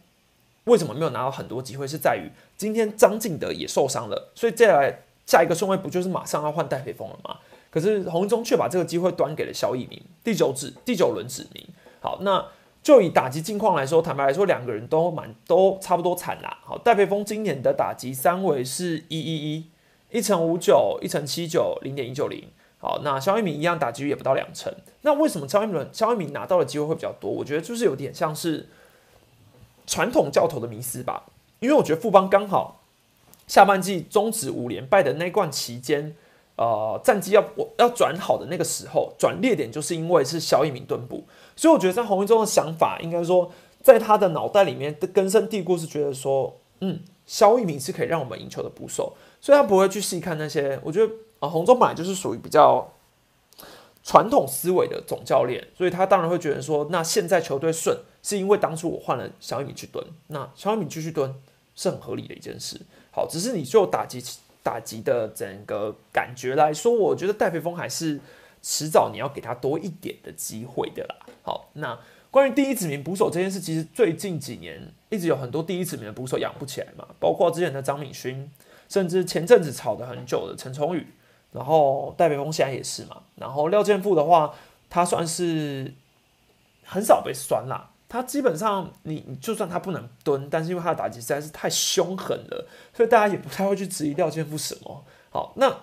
[0.65, 1.87] 为什么没有拿到很多机会？
[1.87, 7.39] 是在于今天张敬德也受伤了，所以接下来下一个顺位不就是马上要换戴培峰了吗？
[7.71, 11.67] 可是洪忠却把这个机会端给了肖一鸣，第九指第九轮指名。
[12.01, 12.45] 好，那。
[12.83, 16.59] 就以打击近况来说，坦白来说，两个人都蛮都差不多惨啦。
[16.65, 19.67] 好，戴培峰今年的打击三围是一一一，
[20.11, 22.43] 一乘五九，一乘七九，零点一九零。
[22.81, 24.75] 好，那肖一鸣一样打击率也不到两成。
[25.03, 27.31] 那为什么肖一鸣肖一鸣拿到的机会会比较多？
[27.31, 28.69] 我觉得就是有点像是
[29.87, 31.25] 传统教头的迷思吧。
[31.61, 32.81] 因为我觉得富邦刚好
[33.47, 36.17] 下半季终止五连败的那段期间，
[36.57, 41.25] 呃，战绩要我要转好的那个时候，转裂点就是因为是肖一鸣蹲步。
[41.55, 50.81] 所以我觉得在洪一中的想法，应该说在他的脑袋里面的根深蒂固是觉得说，嗯，肖一鸣是可以让我们赢球的捕手，所以他不会去细看那些。
[50.83, 52.91] 我觉得啊，洪中本来就是属于比较
[54.03, 61.35] 传统思维的总教练，所以他当然会觉得说，那现在球队顺是因为当初我换了肖一鸣去蹲，那肖一鸣继续蹲
[61.75, 62.81] 是很合理的一件事。
[63.11, 64.23] 好，只是你就打击
[64.63, 68.21] 打击的整个感觉来说，我觉得戴培峰还是。
[68.65, 71.17] 迟早你要给他多一点的机会的啦。
[71.43, 71.99] 好，那
[72.31, 74.81] 关于第一指名捕手这件事，其实最近几年
[75.11, 78.49] 一直有很多第一指名的捕手养不起来嘛，包括之前的张敏勋，
[78.89, 81.05] 甚至前阵子炒的很久的陈崇宇，
[81.51, 83.25] 然后戴培峰现在也是嘛。
[83.35, 84.55] 然后廖健富的话，
[84.89, 85.93] 他算是
[86.85, 87.91] 很少被酸啦。
[88.13, 95.05] 他基本上你就算他不能蹲，但是因为他的打击实在是太凶狠了，所以大家也不太会去质疑廖健富什么。
[95.31, 95.75] 好，那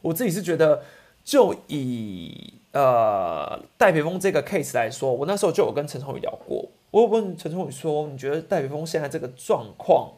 [0.00, 0.82] 我自己是觉得。
[1.24, 6.68] 就以呃戴培峰这个 case 来说，我那时候就有跟陈崇宇聊过。
[6.90, 10.12] 我有问陈崇宇说：“你觉得戴培峰现在这个状况，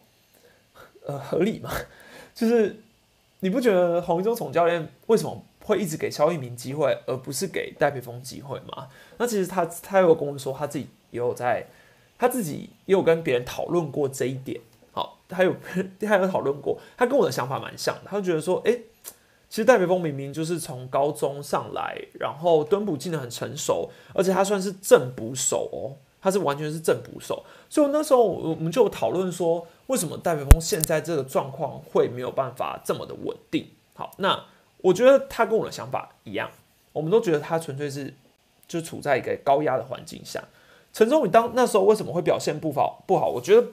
[1.06, 1.70] 呃合理吗？
[2.34, 2.82] 就是
[3.38, 8.86] 你不觉得洪一中总教练为什么会一直给肖一鸣机会，而不是给戴培峰机会吗？
[9.18, 11.66] 那其实他他有跟我说，他自己也有在，
[12.16, 14.60] 他自己也有跟别人讨论过这一点。
[14.92, 15.52] 好，他有
[16.00, 18.02] 他有讨论过，他跟我的想法蛮像的。
[18.06, 18.78] 他就觉得说，哎，
[19.50, 27.44] 其实戴培峰明明就是从高中上来，然后蹲捕进的很成熟，而且他算是正捕手哦，他是完全是正捕手。
[27.68, 33.68] 所以那时候我们就讨论说，为什么戴培峰现在这个状况会没有办法这么的稳定？
[33.94, 34.44] 好，那
[34.78, 36.50] 我觉得他跟我的想法一样，
[36.92, 38.14] 我们都觉得他纯粹是
[38.68, 40.42] 就处在一个高压的环境下。
[40.92, 43.02] 陈忠宇当那时候为什么会表现不好？
[43.06, 43.66] 不好，我觉得。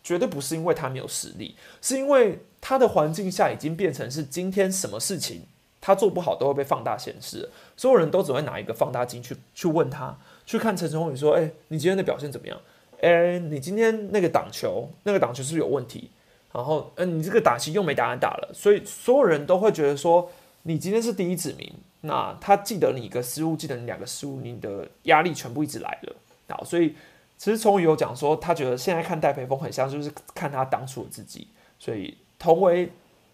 [0.00, 5.42] 绝对不是因为他没有实力，是因为他的环境下已经变成是今天什么事情
[5.82, 12.58] 他做不好都会被放大显示，所有人都只会拿一个放大镜去去问他，去看陈忠宇说：“哎，你今天的表现怎么样？
[13.02, 16.10] 哎，你今天那个挡球，那个挡球是不是有问题？
[16.52, 20.30] 然后，嗯，你这个打棋又没打完打了，所以所有人都会觉得说
[20.68, 26.14] 你今天是第一指名，那他记得你一个失误，记得你两个失误，你的压力全部一直来了，
[26.48, 26.94] 好，所以。
[27.40, 31.46] 其实从有讲说，他觉得现在看戴培峰很像，就是看他当初的自己。
[31.78, 32.90] 所以同为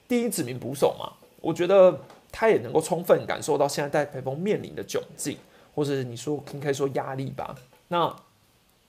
[0.07, 5.38] 第一指名捕手嘛，我觉得他也能够充分感受到现在戴培峰面临的窘境，
[5.75, 7.57] 或者你说可以说压力吧。
[7.88, 8.14] 那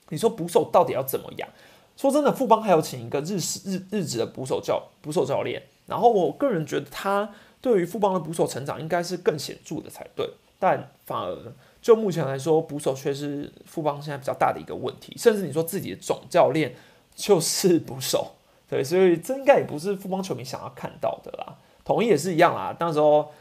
[0.09, 1.47] 你说捕手到底要怎么样？
[1.95, 7.33] 说真的，富邦还有请一个日日日职的捕手教捕手教练，然后我个人觉得他
[7.65, 11.35] 对于富邦的捕手成长应该是更显著的才对，但反而。
[11.81, 16.75] 就目前来说，捕手却是富邦现在比较大的一个问题，甚至你说自己的总教练
[17.15, 18.33] 就是捕手，
[18.69, 21.55] 对，所以这应该也不是富邦球迷想要看到的啦。
[21.83, 23.31] 统一也是一样啦，那时候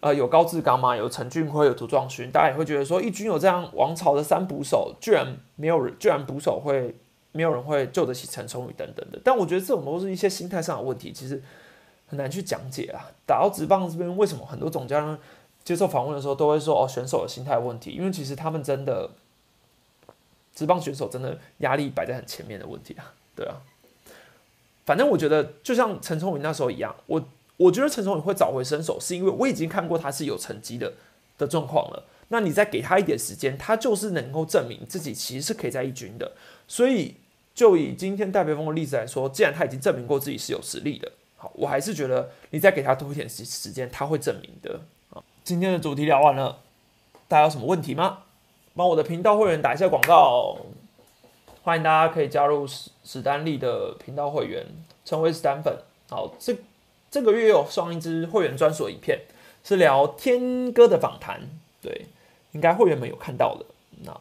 [0.00, 6.96] 呃有高志刚嘛，有陈俊辉，有涂壮勋，大家也会觉得说，一军有这样王朝的三捕手，居然没有人，居然捕手会
[7.32, 9.20] 没有人会救得起陈崇宇等等的。
[9.22, 11.40] 但我觉得这种都是一些心态上的问题，其实
[12.08, 13.06] 很难去讲解啊。
[13.24, 15.18] 打到直棒这边，为什么很多总教练？
[15.64, 19.10] 接受访问的时候都会说哦，选手的心态问题，因为其实他们真的，
[20.54, 23.56] 直棒选手真的压力摆在很前面的问题啊，对啊。
[24.86, 27.22] 反正我觉得就像陈崇宇那时候一样，我
[27.58, 30.94] 我觉得陈崇宇会找回身手，是因为我已经看过他是有成绩的
[31.36, 32.04] 的状况了。
[32.28, 36.32] 那你再给他一点时间，他就是能够证明自己其实是可以在一军的。
[36.66, 37.16] 所以
[37.54, 45.22] 就以今天戴培峰的例子来说，既然他已经证明过自己是有实力的，好，我还是觉得你再给他多一点时时间，他会证明的啊。
[45.44, 46.58] 今天的主题聊完了，
[47.28, 48.24] 大家有什么问题吗？
[48.74, 50.58] 帮我的频道会员打一下广告，
[51.62, 54.66] 欢迎大家可以加入史史丹利的频道会员，
[55.04, 55.78] 成为史丹粉。
[56.10, 56.56] 好，这
[57.10, 59.20] 这个月有上一支会员专属影片，
[59.62, 61.40] 是聊天哥的访谈，
[61.80, 62.06] 对，
[62.52, 63.64] 应该会员们有看到的。
[64.04, 64.20] 那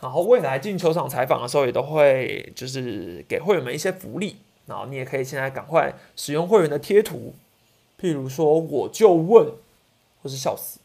[0.00, 7.34] 然后未来进球场采访的时候，也都会就是给会员们一些福利，然后你也可以现在赶快使用会员的贴图，
[8.00, 9.52] 譬如说我就问。
[10.22, 10.80] 或是笑死，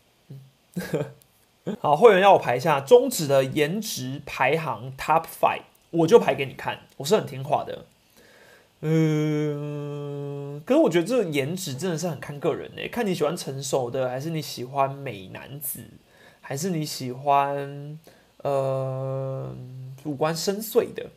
[1.80, 5.62] 好，会员要我排一下中指的颜值排行 Top Five，
[5.92, 6.82] 我就排给你看。
[6.98, 7.86] 我是很听话的，
[8.82, 15.86] 嗯，可是我觉得这个颜值真的是很看个人诶，看你喜欢成熟的，还是你喜欢美男子，
[16.42, 17.98] 还是你喜欢
[18.42, 19.56] 呃
[20.04, 21.12] 五官深邃的？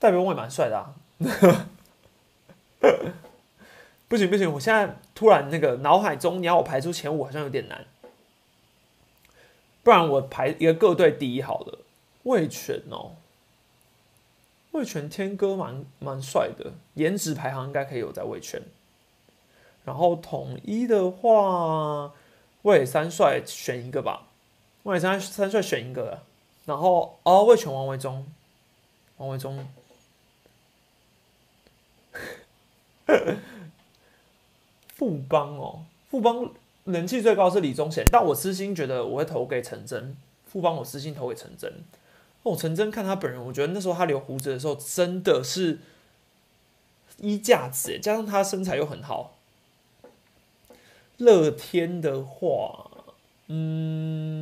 [0.00, 0.96] 代表我也蛮帅的啊。
[4.08, 7.84] 不行不行，我现在突然那个脑海中你要我排出前五好像有点难，
[9.82, 11.78] 不然我排一个各队第一好了。
[12.24, 13.12] 魏权哦，
[14.72, 18.60] 魏权天哥蛮蛮帅的，颜值排行应该可以有在魏权。
[19.84, 22.12] 然后统一的话，
[22.62, 24.26] 魏三帅选一个吧，
[24.82, 26.22] 魏三三帅选一个。
[26.66, 28.26] 然后哦，魏权王维忠，
[29.16, 29.66] 王维忠。
[34.94, 36.52] 富邦哦，富邦
[36.84, 40.16] 人气最高是李宗贤，但我私心觉得我会投给陈真。
[40.46, 41.84] 富邦我私心投给陈真。
[42.42, 45.78] 哦，陈真看他本人，我觉得那时候他留胡子的时候真的是
[47.18, 49.36] 衣架子，加上他身材又很好。
[51.18, 52.90] 乐天的话，
[53.48, 54.38] 嗯，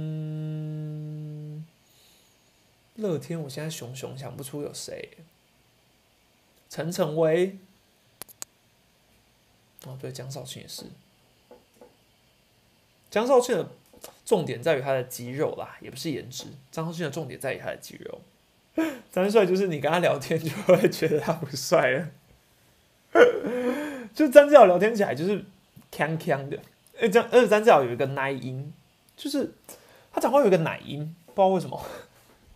[2.95, 5.19] 乐天我现在熊熊想不出有谁。
[6.71, 7.59] 陈晨威。
[9.87, 10.85] 哦，对，江少庆也是。
[13.11, 13.69] 江少庆的
[14.25, 16.47] 重点在于他的肌肉啦，也不是颜值。
[16.71, 18.21] 江少庆的重点在于他的肌肉。
[19.11, 22.09] 张帅就是你跟他聊天就会觉得他不帅了。
[24.15, 25.45] 就张志尧聊天起来就是
[25.91, 26.61] 锵锵的，
[27.01, 28.73] 哎，张而且张志尧有一个奶音，
[29.17, 29.53] 就是
[30.13, 31.81] 他讲话有一个奶音，不知道为什么。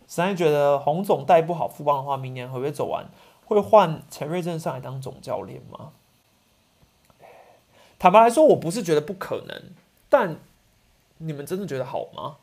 [0.07, 3.05] 实在觉得洪总带不好富邦的话，明年会不会走完？
[3.45, 5.91] 会换陈瑞正上来当总教练吗？
[8.03, 9.63] 坦白来说，我不是觉得不可能，
[10.09, 10.35] 但
[11.19, 12.35] 你们真的觉得好吗？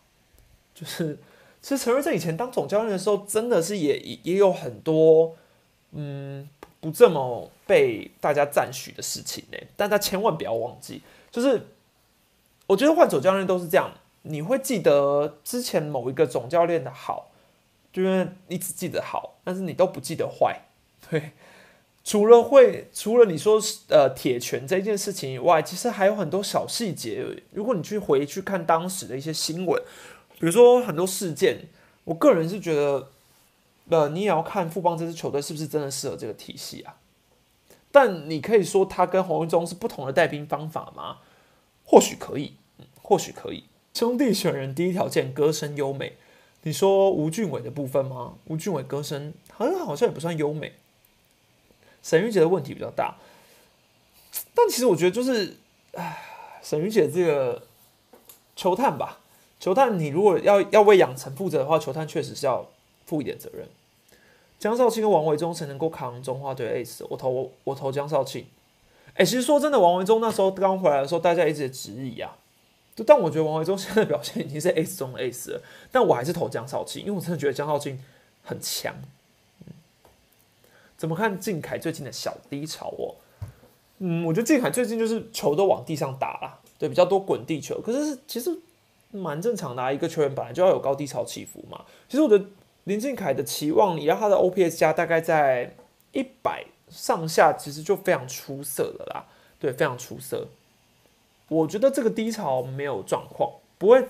[0.74, 1.18] 就是
[1.60, 5.36] 其实陈瑞正以前当总教练的时候，真的是也也有很多
[5.90, 6.48] 嗯
[6.80, 9.58] 不这么被大家赞许的事情呢。
[9.76, 11.66] 但他千万不要忘记，就是
[12.66, 13.92] 我觉得换总教练都是这样，
[14.22, 17.28] 你会记得之前某一个总教练的好，
[17.92, 20.62] 就是你只记得好，但是你都不记得坏，
[21.10, 21.32] 对。
[22.02, 27.24] 除了会，除了你说呃铁拳这件事情以外，其实还有很多小细节。
[27.52, 29.80] 如果你去回去看当时的一些新闻，
[30.38, 31.68] 比如说很多事件，
[32.04, 33.08] 我个人是觉得，
[33.90, 36.96] 呃，你也要看富邦这支球队是不是真的适合这个体系啊。
[37.92, 41.18] 但你可以说他跟洪一中是不同的带兵方法吗？
[41.84, 42.54] 或许可以，
[43.02, 43.64] 或许可以。
[43.92, 46.14] 兄弟选人第一条件歌声优美。
[46.62, 48.34] 你说吴俊伟的部分吗？
[48.46, 50.72] 吴俊伟歌声好像好像也不算优美。
[52.02, 53.16] 沈玉姐的问题比较大，
[54.54, 55.56] 但其实我觉得就是，
[55.92, 56.22] 唉，
[56.62, 57.62] 沈玉姐这个
[58.56, 59.18] 球探吧，
[59.58, 62.66] 球探你如果要要为养成负责的话，球探确实是要
[63.06, 63.66] 负一点责任。
[64.58, 68.46] 江少庆跟王维忠才能够扛中华队 ace，我投我投江少庆。
[69.14, 72.36] 哎，其实说真的，王维忠那时候刚回来的时候，大家一直质疑啊，
[72.94, 78.02] 就但我觉得王维忠现在表现已经是 ace 中的 ace 了，但我还是投江少庆，因为我真的觉得江少庆
[78.42, 78.94] 很强。
[81.00, 83.16] 怎么看靖凯最近的小低潮哦？
[84.00, 87.80] 嗯，我觉得靖凯最近就是球都往地上打了，对，比较多滚地球。
[87.80, 88.54] 可是其实
[89.10, 91.86] 蛮正常的啊，一个球员本来就要有高低潮起伏嘛。
[92.06, 92.44] 其实我的
[92.84, 95.74] 林靖凯的期望，你让他的 OPS 加大概在
[96.12, 99.24] 一百上下，其实就非常出色的啦。
[99.58, 100.48] 对，非常出色。
[101.48, 104.06] 我觉得这个低潮没有状况，不会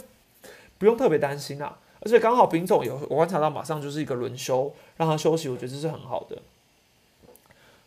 [0.77, 1.79] 不用特别担心啊。
[2.01, 6.37] 而且刚好丙总有我观察到，马上就是一个轮休，让他休息，我觉得这是很好的。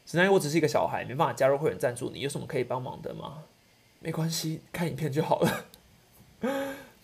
[0.05, 2.09] 只能我只是一个小孩，没办法加入会员赞助。
[2.09, 3.43] 你有什么可以帮忙的吗？
[3.99, 5.65] 没关系，看影片就好了。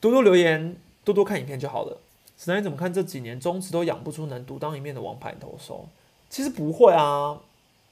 [0.02, 2.02] 多多留言，多多看影片就好了。
[2.38, 5.88] 只能怎么看这几年中职都养不出能独当一面的王牌投手？
[6.30, 7.40] 其实不会啊，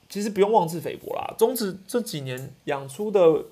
[0.10, 1.34] 其实不用妄自菲薄啦。
[1.38, 3.46] 中职这几年养出的，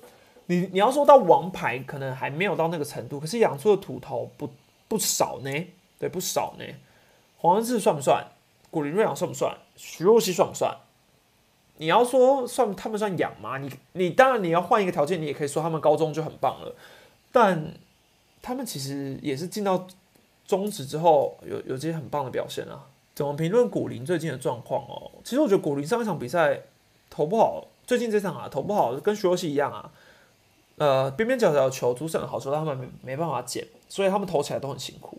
[0.46, 4.50] 你你要说到王牌，可能还没有到那个程度，可是养出的土头不
[4.88, 5.50] 不少呢。
[5.98, 6.64] 对，不少呢。
[7.38, 8.26] 黄恩志算不算？
[8.70, 9.56] 古林瑞阳算不算？
[9.76, 10.76] 徐若曦算不算？
[11.78, 13.58] 你要说算他们算养吗？
[13.58, 16.74] 你你当然你要换一个条件，你也可以说他们高中就很棒了，
[17.30, 17.74] 但
[18.40, 19.86] 他们其实也是进到
[20.46, 22.86] 中职之后有有这些很棒的表现啊。
[23.14, 25.10] 怎么评论古林最近的状况哦？
[25.22, 26.62] 其实我觉得古林上一场比赛
[27.10, 29.90] 投不好，最近这场啊投不好，跟徐若曦一样啊，
[30.76, 35.18] 呃边边角角球主审好球，他们没没办法捡，所以他们投起来都很辛苦。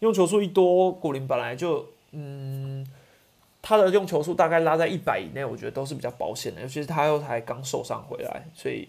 [0.00, 2.86] 用球数一多，古林本来就嗯。
[3.72, 8.86] 他的用球数大概拉在一百以内，我觉得都是比较保险的，尤其是他又才刚受伤回来，所以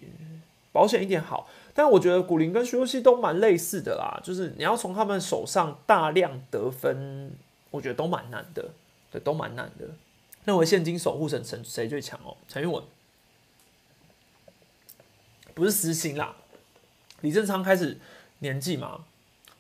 [0.74, 1.48] 保险一点好。
[1.74, 7.32] 但我觉得古林跟徐若曦都蛮类似的啦，就是你要从他们手上大量得分，
[7.72, 8.72] 我觉得都蛮难的，
[9.10, 9.86] 对，都蛮难的。
[10.44, 12.36] 认为现金守护神谁谁最强哦？
[12.50, 12.84] 陈玉文
[15.54, 16.36] 不是实心啦，
[17.22, 17.98] 李正昌开始
[18.40, 19.06] 年纪嘛，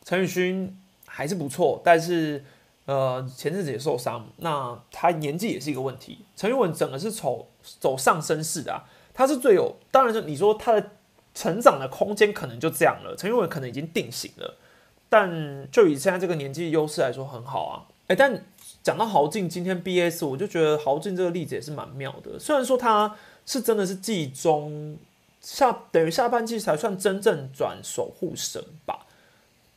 [0.03, 2.43] 陈宇勋还是不错，但是。
[2.85, 6.25] 呃，前阵子也受伤，那他年纪也是一个问题。
[6.35, 7.47] 陈玉文整个是走
[7.79, 10.91] 走上升式的，他是最有，当然就你说他的
[11.33, 13.15] 成长的空间可能就这样了。
[13.15, 14.57] 陈玉文可能已经定型了，
[15.07, 17.87] 但就以现在这个年纪优势来说很好啊。
[18.07, 18.45] 哎，但
[18.83, 22.37] 讲到豪进今天 BS，我就觉得豪进这个例子也是蛮妙的。
[22.37, 23.15] 虽然说他
[23.45, 24.97] 是真的是季中
[25.39, 29.05] 下等于下半季才算真正转守护神吧。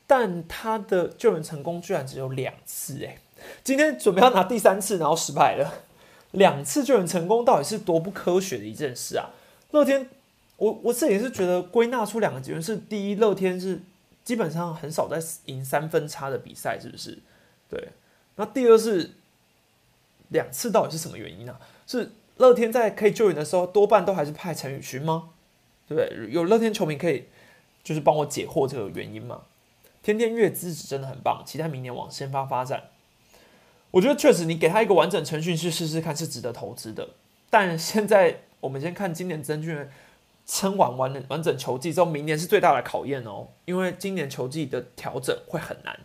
[0.06, 3.18] 但他的救援成功居然只有两次，哎，
[3.64, 5.82] 今天准备要拿第三次，然后失败了，
[6.30, 9.30] 两次救援成功到底是多不科学的一件事啊！
[9.72, 10.08] 乐天，
[10.56, 13.82] 我我自己是觉得归纳出两个结论是：第一，乐天是
[14.24, 17.18] 基本上很少在赢三分差的比赛，是不是？
[17.68, 17.88] 对。
[18.36, 19.12] 那第二是
[20.28, 21.56] 两次到底是什么原因呢？
[21.86, 25.30] 是乐天在可以救援的时候，多半都还是派陈宇勋吗？
[25.88, 26.28] 对？
[26.30, 27.24] 有乐天球迷可以
[27.82, 29.42] 就是帮我解惑这个原因吗？
[30.06, 32.90] 天天月资质真的很棒，期待明年往先发发展。
[33.90, 37.08] 我觉得确实，你给他一个完整程序去试试看是值得投资的。
[37.50, 39.88] 但现在我们先看今年曾俊
[40.46, 45.98] 撑完完完整球季之后，明年是最大的考验哦，因为今年球季的调整会很难。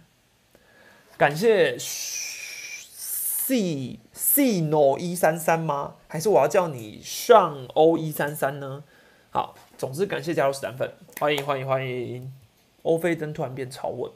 [1.16, 5.98] 感谢 C C No 一三三吗？
[6.08, 8.84] 还是我要叫你上 O 一三三呢？
[9.30, 12.41] 好，总之感谢加入史丹粉，欢迎欢迎欢迎。
[12.84, 14.12] 欧菲登突然变超稳，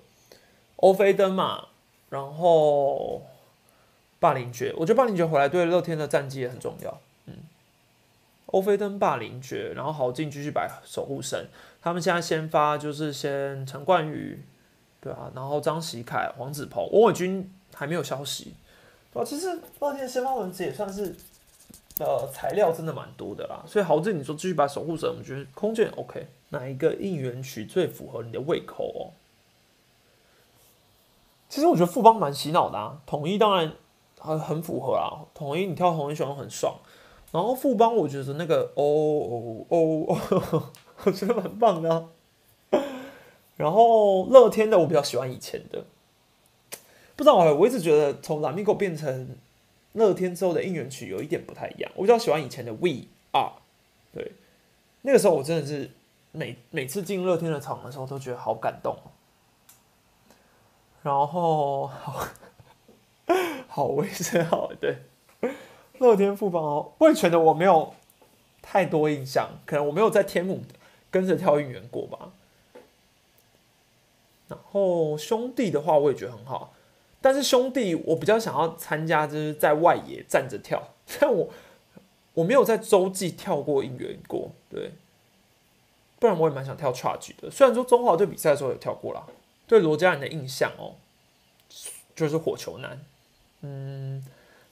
[0.78, 1.68] 欧菲登嘛，
[2.10, 3.22] 然后
[4.20, 7.00] 霸凌爵，我觉得霸凌爵回来对乐天的战绩也很重要。
[7.26, 7.34] 嗯，
[8.48, 11.48] 欧菲登霸凌爵，然后豪进继续摆守护神。
[11.82, 14.44] 他们现在先发就是先陈冠宇，
[15.00, 18.56] 对啊，然后张喜凯、黄子鹏、王伟军还没有消息。
[19.14, 21.16] 对啊，其实乐天先发轮子也算是
[22.00, 23.64] 呃材料真的蛮多的啦。
[23.68, 26.28] 所以豪进你说继续把守护神，我们觉得空间 OK。
[26.50, 29.12] 哪一个应援曲最符合你的胃口哦？
[31.50, 33.74] 其实我觉得富邦蛮洗脑的啊，统一当然
[34.20, 36.76] 很很符合啊，统一你跳统一旋律很爽，
[37.32, 40.64] 然后富邦我觉得那个哦哦哦，
[41.06, 42.08] 我觉得蛮棒的，
[43.58, 45.84] 然后乐天的我比较喜欢以前的，
[47.16, 49.38] 不知道哎，我一直觉得从蓝米狗变成
[49.96, 53.54] 乐天之后的应援曲有一点不太一样，我比较喜欢以前的 We Are，
[54.14, 54.34] 对，
[55.02, 55.90] 那个时候我真的是
[56.32, 58.98] 每每次进乐天的场的时候都觉得好感动。
[61.02, 62.28] 然后好，
[63.68, 64.98] 好卫生好对，
[66.00, 67.94] 乐天富邦哦，卫权的我没有
[68.62, 70.62] 太多印象，可能我没有在天母
[71.10, 72.32] 跟着跳应援过吧。
[74.48, 76.75] 然后兄弟的话，我也觉得很好，
[77.26, 81.50] 但是兄弟我比较想要参加，就是在外野站着跳， 但我
[82.36, 84.92] 我没有在洲际跳过应援过，对，
[86.20, 87.50] 不然我也蛮想跳 charge 的。
[87.50, 89.26] 虽然说中华队比赛的时候有跳过啦。
[89.66, 90.94] 对罗家人的印象哦，
[92.16, 93.00] 就是火球男，
[93.62, 94.24] 嗯，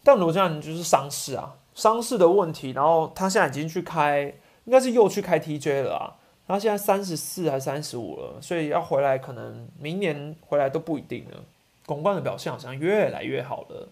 [0.04, 4.32] 但罗家人就是伤势啊，伤势的问题，然后他现在已经去开，
[4.66, 6.14] 应该是又去开 TJ 了啊，
[6.48, 11.44] 他现在三十四还三十五了，所以要回来可能明年回来都不一定了。
[11.86, 13.90] 拱冠的表现好像越来越好了，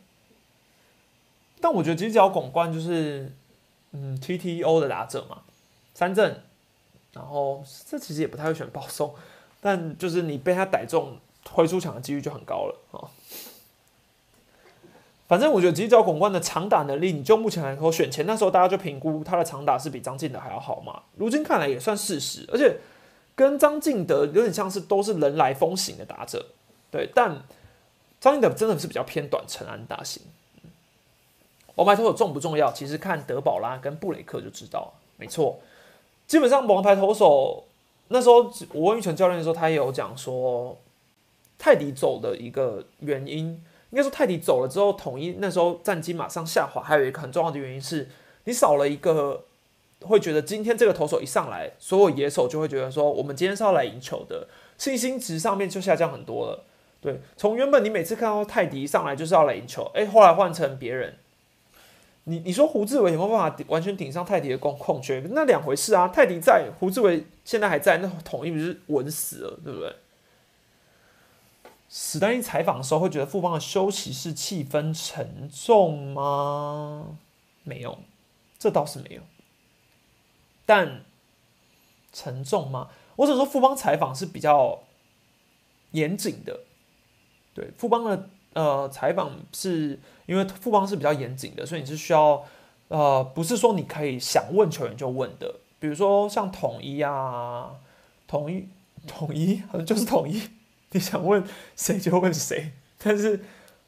[1.60, 3.32] 但我觉得其实讲拱冠就是，
[3.92, 5.40] 嗯，TTO 的打者嘛，
[5.94, 6.42] 三振，
[7.14, 9.14] 然后这其实也不太会选保送。
[9.60, 11.18] 但就是你被他逮中
[11.52, 13.06] 挥出场的几率就很高了啊。
[15.28, 21.04] 反正我觉得吉角拱冠的长打能力，你就目前来说选前那时候大家就评估他的长打是比张敬德还要好嘛。
[21.16, 22.78] 如今看来也算事实，而且
[23.36, 26.48] 跟张敬德有点像是都是人来风行的打者，
[26.90, 27.10] 对。
[27.14, 27.44] 但
[28.22, 30.24] 张敬德真的是比较偏短程安打型。
[31.76, 32.72] 王牌投手重不重要？
[32.72, 34.94] 其实看德保拉跟布雷克就知道。
[35.18, 35.60] 没错，
[36.28, 37.66] 基本上王牌投手。
[38.14, 40.78] 那时候我问玉成教练的时候，他也有讲说，
[41.58, 43.48] 泰迪走的一个原因，
[43.92, 48.10] 应该说泰迪走了之后，统一那时候战绩马上下滑，还有一个很重要的原因是，
[48.44, 49.46] 你少了一个
[50.02, 56.66] 会觉得今天这个投手一上来，所有野手就会觉得说，我们今天是要来赢球的，信心值上面就下降很多了。
[57.02, 61.18] 对，从原本你每次看到泰迪上来就是要来赢球，哎，后来换成别人。
[62.26, 65.20] 你你说胡志伟有没有办法完全顶上泰迪的空空缺？
[65.32, 66.08] 那两回事啊！
[66.08, 69.96] 泰迪在，胡志伟现在还在，那统一不是稳死了，对不对？
[71.90, 77.18] 史丹利采访的时候会觉得富邦的休息室气氛沉重吗？
[77.64, 77.98] 没有，
[78.60, 79.22] 这倒是没有。
[80.64, 81.04] 但
[82.14, 82.90] 沉重吗？
[83.16, 84.84] 我只能说富邦采访是比较
[85.92, 86.62] 严谨的，
[87.54, 88.30] 对富邦的。
[88.54, 92.44] 呃，采访是因为富邦是比较严谨的，所以你是需要，
[92.90, 95.56] 呃，不是说你可以想问球员就问的。
[95.80, 97.72] 比如说像统一啊，
[98.28, 98.68] 统一
[99.08, 100.50] 统一好像就是统一，
[100.92, 101.42] 你想问
[101.78, 102.74] 谁就问谁。
[103.02, 103.40] 但是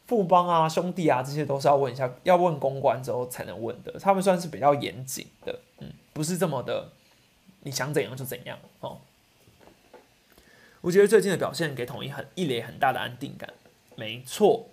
[0.08, 4.00] 富邦啊、兄弟啊，这些都是要问一下，要问公关之后才能问的。
[4.00, 6.90] 他们算是比较严谨的，嗯，不是这么的，
[7.64, 8.98] 你想怎样就怎样哦。
[10.84, 13.50] 我觉得最近的表现给统一很一垒很大的安定感。
[13.96, 14.68] 没错，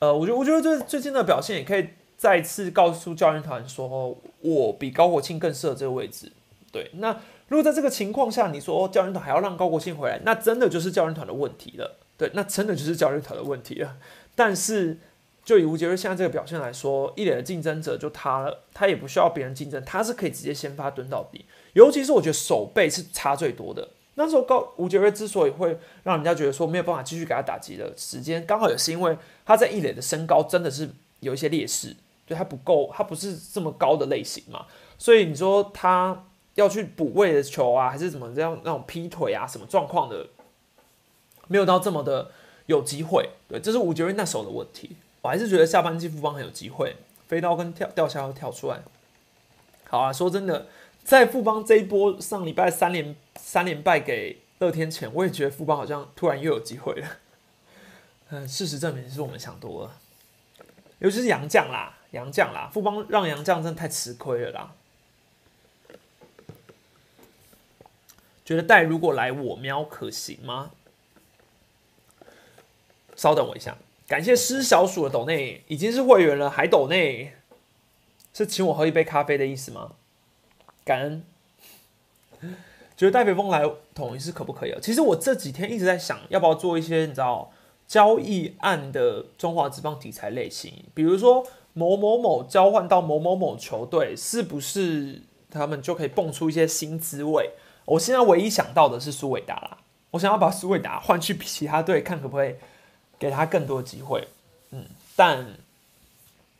[0.00, 6.32] 呃，我觉得我觉得这最近的表现也可以再次告诉教练团说，我比高国庆更适合这个位置。
[6.72, 7.12] 对，那
[7.46, 11.96] 如果在这个情况下，你说教练团还要让高国庆回来，那真的就是教练团的问题了。
[12.16, 13.96] 对，那真的就是教练团的问题了。
[14.34, 14.98] 但是
[15.44, 21.44] 就以吴杰瑞现在这个表现来说，一脸的竞争者就他了，他也不需要别人竞争，他是可以直接先发蹲到底。
[21.74, 23.88] 尤其是我觉得手背是差最多的。
[24.20, 29.16] 那时候高吴杰瑞之所以会让人家觉得说没有办法继续给他打击的时间，刚好也是因为
[29.46, 30.90] 他在一垒的身高真的是
[31.20, 31.94] 有一些劣势，
[32.26, 34.66] 对他不够，他不是这么高的类型嘛，
[34.98, 36.24] 所以你说他
[36.56, 40.26] 要去补位的球啊，还是怎么这样那种劈腿啊什么状况的，
[41.46, 42.32] 没有到这么的
[42.66, 44.96] 有机会，对，这是吴杰瑞那时候的问题。
[45.22, 46.96] 我还是觉得下半季复方很有机会，
[47.28, 48.80] 飞刀跟跳掉下要跳出来。
[49.88, 50.66] 好啊，说真的。
[51.08, 57.16] 在富邦这一波上礼拜三连三连败给乐天前，我也觉得富邦好像突然又有机会了。
[58.28, 59.96] 嗯，事实证明是我们想多了，
[60.98, 64.74] 尤其是杨将啦，杨将啦，富邦让杨将真的太吃亏了啦。
[68.44, 70.72] 觉得带如果来我喵可行吗？
[73.16, 77.32] 稍等我一下，感谢施小鼠的抖内已经是会员了，还抖内。
[78.34, 79.92] 是请我喝一杯咖啡的意思吗？
[80.88, 81.22] 感恩。
[82.96, 83.62] 觉得戴北峰来
[83.94, 84.74] 统一是可不可以？
[84.80, 87.52] 其实我这几天一直在想，要不要做一些你知道
[87.86, 97.50] 交易案的中华职棒题材类型，比如说某某某交换到某某某球队，是不是他们就可以蹦出一些新滋味？
[97.84, 99.78] 我现在唯一想到的是苏伟达啦，
[100.12, 102.54] 我想要把苏伟达换去其他队，看可不可以
[103.18, 104.26] 给他更多机会。
[104.70, 105.46] 嗯，但。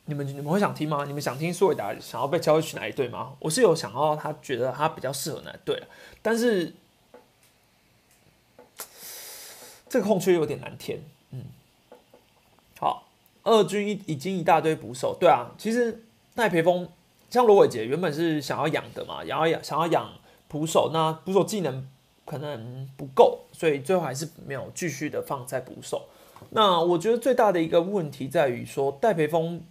[0.09, 1.05] 你们你们会想听吗？
[1.05, 3.33] 你们想听苏伟达想要被交易去哪一队吗？
[3.37, 5.83] 我是有想到他觉得他比较适合哪队
[6.23, 6.73] 但是
[9.87, 10.99] 这个空缺有点难填。
[11.29, 11.43] 嗯，
[12.79, 13.07] 好，
[13.43, 16.03] 二军一已经一大堆捕手，对啊，其实
[16.33, 16.89] 戴培峰
[17.29, 20.11] 像罗伟杰原本是想要养的嘛，然后养想要养
[20.47, 21.87] 捕手，那捕手技能
[22.25, 26.07] 可能不够，所以最后还是没有继续的放在捕手。
[26.49, 29.63] 那我觉得最大的一个问题在于说戴培峰。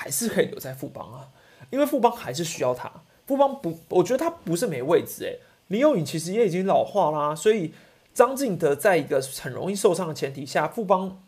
[0.00, 1.28] 还是可以留在富邦啊，
[1.70, 2.88] 因为富邦还是需要他。
[3.26, 5.40] 富邦不，我觉得他不是没位置诶。
[5.66, 7.74] 林佑颖其实也已经老化啦，所以
[8.14, 11.20] 张敬德在一个很容易受伤的前提下，富邦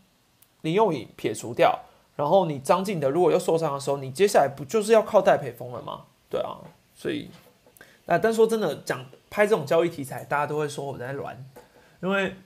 [0.61, 1.81] 林佑颖撇除掉，
[2.15, 6.05] 然后你张敬德如果又受伤的时候，你接下来不就是要靠戴培峰了吗？
[6.31, 6.63] 对啊，
[6.95, 7.29] 所以
[8.07, 11.45] 啊，但说真的，讲拍这种交易题材，大家都会说我在乱，
[12.01, 12.37] 因为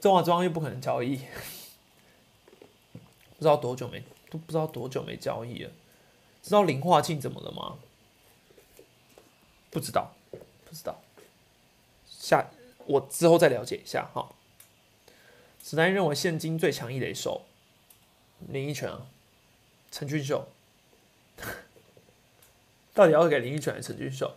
[0.00, 1.18] 中华庄又不可能交易，
[3.36, 4.02] 不知道多久没。
[4.30, 5.70] 都不知道多久没交易了，
[6.42, 7.78] 知道林化庆怎么了吗？
[9.70, 11.00] 不知道，不知道。
[12.06, 12.50] 下
[12.86, 14.30] 我之后再了解一下哈。
[15.62, 17.42] 史丹认为现今最强一垒手
[18.48, 19.06] 林奕泉啊，
[19.90, 20.48] 陈俊秀。
[22.94, 24.34] 到底要给林奕泉还是陈俊秀？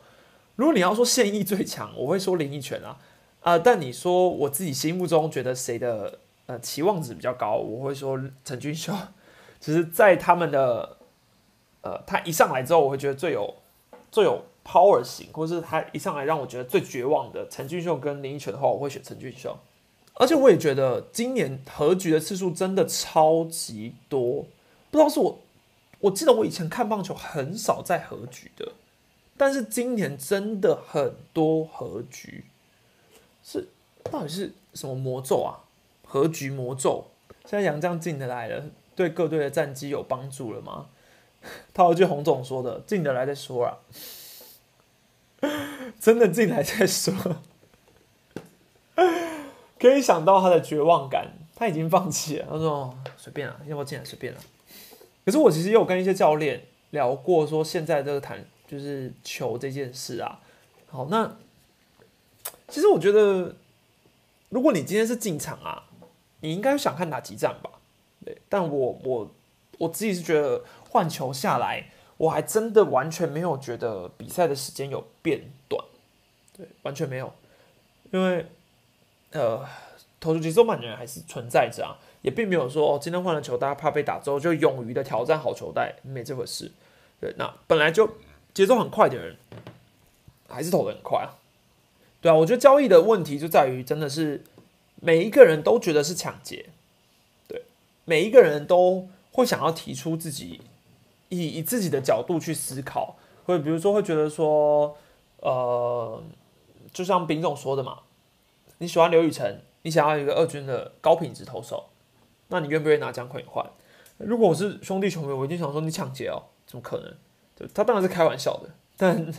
[0.56, 3.00] 如果你要说现役最强，我会说林奕泉啊
[3.40, 3.58] 啊！
[3.58, 8.94] 但你说我自己心目中觉得谁的呃期望值比较高，我会说陈俊秀。
[9.62, 10.98] 只是在他们的，
[11.82, 13.56] 呃，他一上来之后，我会觉得最有
[14.12, 19.56] 最有 power 型，或是他一上来让我觉得最绝望的陈俊秀跟林依晨的话，我会选陈俊秀。
[20.16, 24.46] 而且我也觉得今年和局的次数真的超级多，
[24.90, 25.40] 不知道是我，
[26.00, 28.74] 我记得我以前看棒球很少在和局的，
[29.38, 32.46] 但是今年真的很多和局，
[33.44, 33.70] 是
[34.04, 35.64] 到底是什么魔咒啊？
[36.04, 37.06] 和局魔咒？
[37.46, 38.66] 现在杨绛进的来了。
[38.96, 40.88] 对各队的战绩有帮助了吗？
[41.74, 43.78] 他有句洪总说的：“进得来再说啊。
[46.00, 47.14] ”真的进来再说，
[49.80, 52.48] 可以想到他的绝望感，他已经放弃了。
[52.50, 54.40] 他说：“随便啊，要不要进来随便啊。”
[55.26, 60.40] 可是我其实也有跟一些教练聊过，说现在这个谈就是球这件事啊。
[60.88, 61.38] 好，那
[62.68, 63.56] 其实我觉得，
[64.50, 65.86] 如果你今天是进场啊，
[66.42, 67.72] 你应该想看哪几站吧？
[68.32, 69.30] 对，但我我
[69.78, 75.84] 我自己是觉得换球下来，我还真的完全没有觉得比赛的时间有变短，
[76.56, 77.34] 对，完全没有，
[78.12, 78.46] 因为
[79.32, 79.66] 呃，
[80.22, 86.72] 投出节奏慢的人还是存在着啊，也并没有说哦，今天换了球，大家怕被打之后就勇于的挑战好球带，没这回事。
[87.20, 88.18] 对，那本来就
[88.54, 89.36] 节奏很快的人，
[90.48, 91.36] 还是投的很快啊。
[92.22, 94.44] 对啊，我觉得交易的问题就在于，真的是
[95.02, 96.68] 每一个人都觉得是抢劫。
[98.12, 100.60] 每一个人都会想要提出自己
[101.30, 104.98] 以以自己的角度去思考，或者比如说会觉得说，
[105.38, 106.22] 呃，
[106.92, 108.00] 就像丙总说的嘛，
[108.80, 111.86] 你喜欢刘宇辰，你想要一个二军的高品质投手，
[112.50, 113.66] 那你愿不愿意拿姜昆换？
[114.18, 117.16] 如果我是兄弟球迷，我一定想说你抢劫哦，怎么可能？
[117.56, 119.34] 对，他当然是开玩笑的，但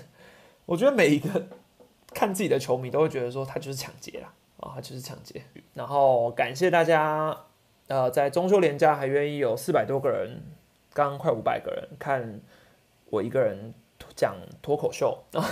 [0.64, 1.47] 我觉得每一个
[2.14, 5.45] 看自己的球迷都会觉得说他就是抢劫啦，啊，他就是抢劫。
[5.75, 7.37] 然后感谢大家。
[7.93, 10.40] 呃，在中秋连假还愿意有四百多个人，
[10.95, 12.40] 刚刚快五百个人看
[13.11, 13.74] 我一个人
[14.16, 15.45] 讲脱口秀啊。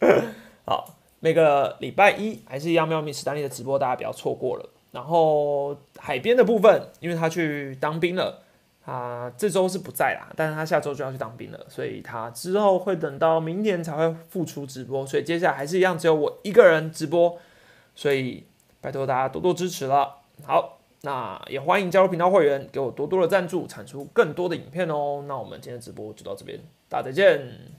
[0.64, 4.66] 好，每个礼拜一还是一样，喵咪史丹利的直播，大家不要错过了。
[4.92, 8.42] 然后海边的部分，因为他去当兵了，
[8.82, 17.38] 他这周是不在啦，但是他下周就要去当兵了，所以他之后会等到明年才会复出直播，所以接下来还是一样，只有我一个人直播，
[17.94, 18.46] 所以
[18.80, 20.20] 拜托大家多多支持了。
[20.46, 20.78] 好。
[21.04, 25.22] 那也欢迎加入频道会员，给我多多的赞助，产出更多的影片哦。
[25.28, 27.73] 那我们今天直播就到这边，大家再见。